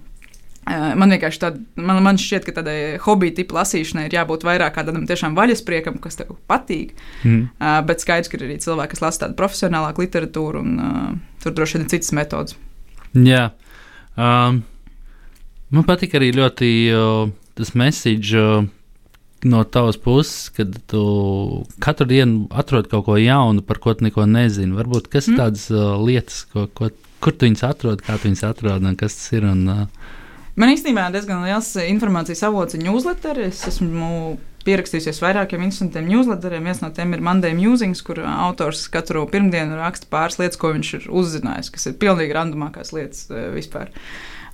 Man 0.68 1.14
vienkārši 1.14 1.40
tāda, 1.40 1.60
man, 1.80 2.00
man 2.04 2.18
šķiet, 2.20 2.44
ka 2.44 2.52
tādai 2.58 2.78
hobiju 3.00 3.36
tipu 3.38 3.56
lasīšanai 3.56 4.04
ir 4.08 4.16
jābūt 4.18 4.44
vairāk 4.44 4.76
tādam 4.76 5.06
tiešām 5.08 5.36
vaļaspriekam, 5.38 5.96
kas 6.02 6.20
tev 6.20 6.34
patīk. 6.50 6.92
Mm. 7.22 7.46
Uh, 7.56 7.78
bet 7.88 8.04
skaidrs, 8.04 8.28
ka 8.28 8.36
ir 8.36 8.44
arī 8.48 8.58
cilvēki, 8.60 8.92
kas 8.92 9.04
lasa 9.04 9.22
tādu 9.24 9.38
profesionālāku 9.38 10.04
literatūru, 10.04 10.60
un 10.60 10.82
uh, 10.82 11.38
tur 11.44 11.54
droši 11.56 11.78
vien 11.78 11.86
ir 11.86 11.92
citas 11.94 12.12
metodas. 12.16 12.58
Jā. 13.16 13.46
Um, 14.18 14.60
man 15.72 15.88
patīk 15.88 16.18
arī 16.18 16.34
ļoti 16.36 16.72
uh, 16.92 17.30
tas 17.58 17.76
message. 17.78 18.34
Uh, 18.36 18.74
No 19.46 19.60
tavas 19.62 19.94
puses, 20.02 20.48
kad 20.50 20.72
tu 20.90 21.00
katru 21.78 22.08
dienu 22.10 22.48
atrod 22.50 22.88
kaut 22.90 23.04
ko 23.06 23.14
jaunu, 23.22 23.62
par 23.62 23.78
ko 23.78 23.92
tu 23.94 24.02
neko 24.02 24.24
nezini. 24.26 24.74
Varbūt 24.74 25.06
kas 25.12 25.28
ir 25.28 25.36
mm. 25.36 25.38
tādas 25.38 25.68
uh, 25.70 25.92
lietas, 26.02 26.40
ko, 26.50 26.64
ko, 26.74 26.88
kur 27.22 27.36
tu 27.38 27.46
viņus 27.46 27.62
atrod, 27.68 28.02
kā 28.02 28.16
tu 28.18 28.26
viņus 28.26 28.42
atrod 28.48 28.82
un 28.82 28.98
kas 28.98 29.14
tas 29.14 29.36
ir. 29.38 29.46
Un, 29.46 29.62
uh... 29.70 30.16
Man 30.58 30.72
īstenībā 30.72 31.04
ir 31.06 31.14
diezgan 31.14 31.44
liels 31.46 31.68
informācijas 31.84 32.40
avots 32.48 32.74
newsletter. 32.80 33.38
Es 33.46 33.60
esmu 33.68 34.38
pierakstījusies 34.66 35.20
vairākiem 35.22 35.62
interesantiem 35.62 36.08
newsletteriem. 36.10 36.64
Viens 36.66 36.80
no 36.82 36.88
tiem 36.94 37.14
ir 37.14 37.22
Monday 37.22 37.54
Musings, 37.54 38.02
kur 38.02 38.18
autors 38.26 38.82
katru 38.90 39.22
pirmdienu 39.30 39.78
raksta 39.78 40.08
pāris 40.10 40.40
lietas, 40.40 40.58
ko 40.58 40.72
viņš 40.74 40.90
ir 40.98 41.06
uzzinājis, 41.20 41.70
kas 41.76 41.86
ir 41.86 41.94
pilnīgi 42.02 42.34
randomākās 42.34 42.90
lietas 42.96 43.28
vispār. 43.54 43.92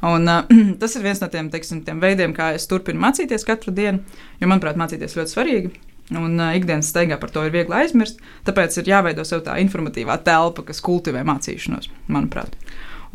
Un, 0.04 0.28
uh, 0.28 0.44
tas 0.82 0.92
ir 0.98 1.06
viens 1.06 1.22
no 1.24 1.30
tiem, 1.32 1.48
teiksim, 1.52 1.80
tiem 1.86 2.02
veidiem, 2.02 2.34
kā 2.36 2.50
es 2.58 2.68
turpinu 2.68 3.00
mācīties 3.00 3.46
katru 3.48 3.72
dienu, 3.72 4.04
jo, 4.42 4.50
manuprāt, 4.50 4.76
mācīties 4.76 5.16
ļoti 5.16 5.32
svarīgi. 5.32 5.72
Un 6.12 6.36
uh, 6.36 6.50
ikdienas 6.58 6.90
steigā 6.92 7.16
par 7.16 7.32
to 7.32 7.46
ir 7.46 7.54
viegli 7.54 7.78
aizmirst. 7.80 8.20
Tāpēc 8.44 8.76
ir 8.82 8.92
jāveido 8.92 9.24
sev 9.24 9.40
tā 9.46 9.56
informatīvā 9.62 10.18
telpa, 10.26 10.66
kas 10.68 10.84
kultivē 10.84 11.24
mācīšanos, 11.24 11.88
manuprāt. 12.12 12.58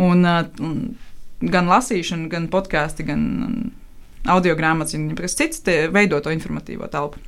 Un, 0.01 0.25
uh, 0.25 0.49
gan 1.41 1.69
lasīšana, 1.71 2.29
gan 2.31 2.47
podkāsti, 2.51 3.05
gan 3.07 3.21
audio 4.29 4.55
grāmatas, 4.59 4.95
un 4.97 5.13
kas 5.17 5.37
cits 5.39 5.63
veido 5.93 6.19
to 6.23 6.33
informatīvo 6.33 6.89
telpu. 6.91 7.21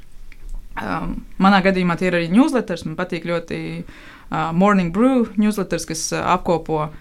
Um, 0.81 1.17
manā 1.41 1.59
gadījumā 1.65 1.97
tie 1.99 2.07
ir 2.07 2.17
arī 2.17 2.27
newsletters. 2.31 2.85
Man 2.87 2.95
patīk 2.99 3.25
ļoti 3.27 3.59
uh, 3.83 4.51
Morning 4.55 4.93
Brew 4.95 5.27
newsletters, 5.39 5.85
kas 5.89 6.05
uh, 6.15 6.23
apkopo 6.33 6.85
um, 6.85 6.99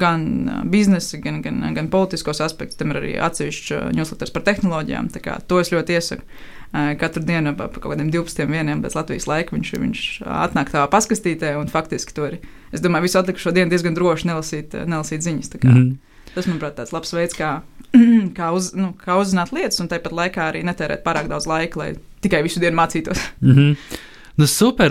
gan 0.00 0.48
uh, 0.48 0.64
biznesa, 0.64 1.18
gan, 1.20 1.42
gan, 1.42 1.60
gan 1.76 1.88
politiskos 1.92 2.40
aspektus. 2.40 2.78
Tam 2.80 2.94
ir 2.94 3.00
arī 3.00 3.12
atsevišķs 3.20 3.72
uh, 3.76 3.88
newsletters 3.96 4.32
par 4.34 4.44
tehnoloģijām. 4.46 5.10
To 5.48 5.60
es 5.60 5.72
ļoti 5.74 5.98
iesaku. 5.98 6.24
Uh, 6.74 6.94
katru 6.98 7.22
dienu 7.22 7.52
pa 7.58 7.68
kaut 7.68 7.92
kādiem 7.92 8.10
12 8.10 8.48
vieniem 8.50 8.80
bez 8.82 8.96
Latvijas 8.98 9.28
laika 9.30 9.54
viņš, 9.54 9.74
viņš 9.82 10.06
atnāk 10.24 10.72
tādā 10.72 10.88
paskastītē 10.90 11.54
un 11.60 11.70
faktiski 11.70 12.16
to 12.16 12.26
arī. 12.30 12.40
Es 12.74 12.82
domāju, 12.82 13.06
visu 13.06 13.20
atlikušo 13.20 13.52
dienu 13.54 13.70
diezgan 13.70 13.94
droši 13.94 14.32
nelasīt, 14.32 14.74
nelasīt 14.74 15.22
ziņas. 15.22 15.52
Mm. 15.62 15.92
Tas, 16.34 16.48
manuprāt, 16.48 16.74
tāds 16.80 16.90
labs 16.96 17.14
veids, 17.14 17.36
kā, 17.38 17.52
kā, 18.38 18.50
uz, 18.56 18.72
nu, 18.74 18.90
kā 18.98 19.20
uzzināt 19.20 19.54
lietas, 19.54 19.78
un 19.84 19.92
tāpat 19.92 20.16
laikā 20.16 20.48
arī 20.50 20.64
netērēt 20.66 21.04
pārāk 21.06 21.30
daudz 21.30 21.46
laika, 21.46 21.78
lai 21.78 21.92
tikai 22.24 22.42
visu 22.46 22.62
dienu 22.64 22.80
mācītos. 22.80 23.22
Mm 23.44 23.54
-hmm. 23.54 24.00
Nu, 24.34 24.48
super! 24.50 24.90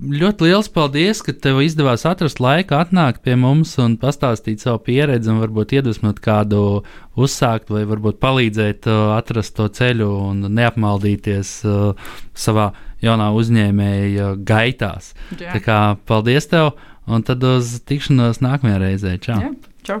Ļoti 0.00 0.46
liels 0.46 0.70
paldies, 0.72 1.18
ka 1.20 1.34
tev 1.36 1.58
izdevās 1.60 2.06
atrast 2.08 2.38
laiku, 2.40 2.78
atnākt 2.78 3.20
pie 3.26 3.34
mums 3.36 3.74
un 3.82 3.98
pastāstīt 4.00 4.62
savu 4.64 4.80
pieredzi, 4.86 5.28
un 5.28 5.42
varbūt 5.42 5.74
iedvesmot 5.76 6.22
kādu 6.24 6.62
uzsākt, 7.20 7.68
vai 7.68 7.82
varbūt 7.90 8.16
palīdzēt 8.22 8.88
atrast 8.88 9.58
to 9.58 9.66
ceļu 9.68 10.08
un 10.30 10.46
neapmaldīties 10.56 11.50
savā 12.46 12.70
jaunā 13.04 13.28
uzņēmēja 13.36 14.30
gaitās. 14.48 15.12
Jā. 15.36 15.52
Tā 15.58 15.60
kā 15.66 15.80
paldies 16.08 16.48
tev, 16.48 16.72
un 17.04 17.26
tad 17.28 17.44
uz 17.44 17.76
tikšanos 17.84 18.40
nākamajā 18.40 18.80
reizē. 18.80 19.14
Čau! 19.20 19.42
Jā, 19.44 19.52
čau! 19.84 20.00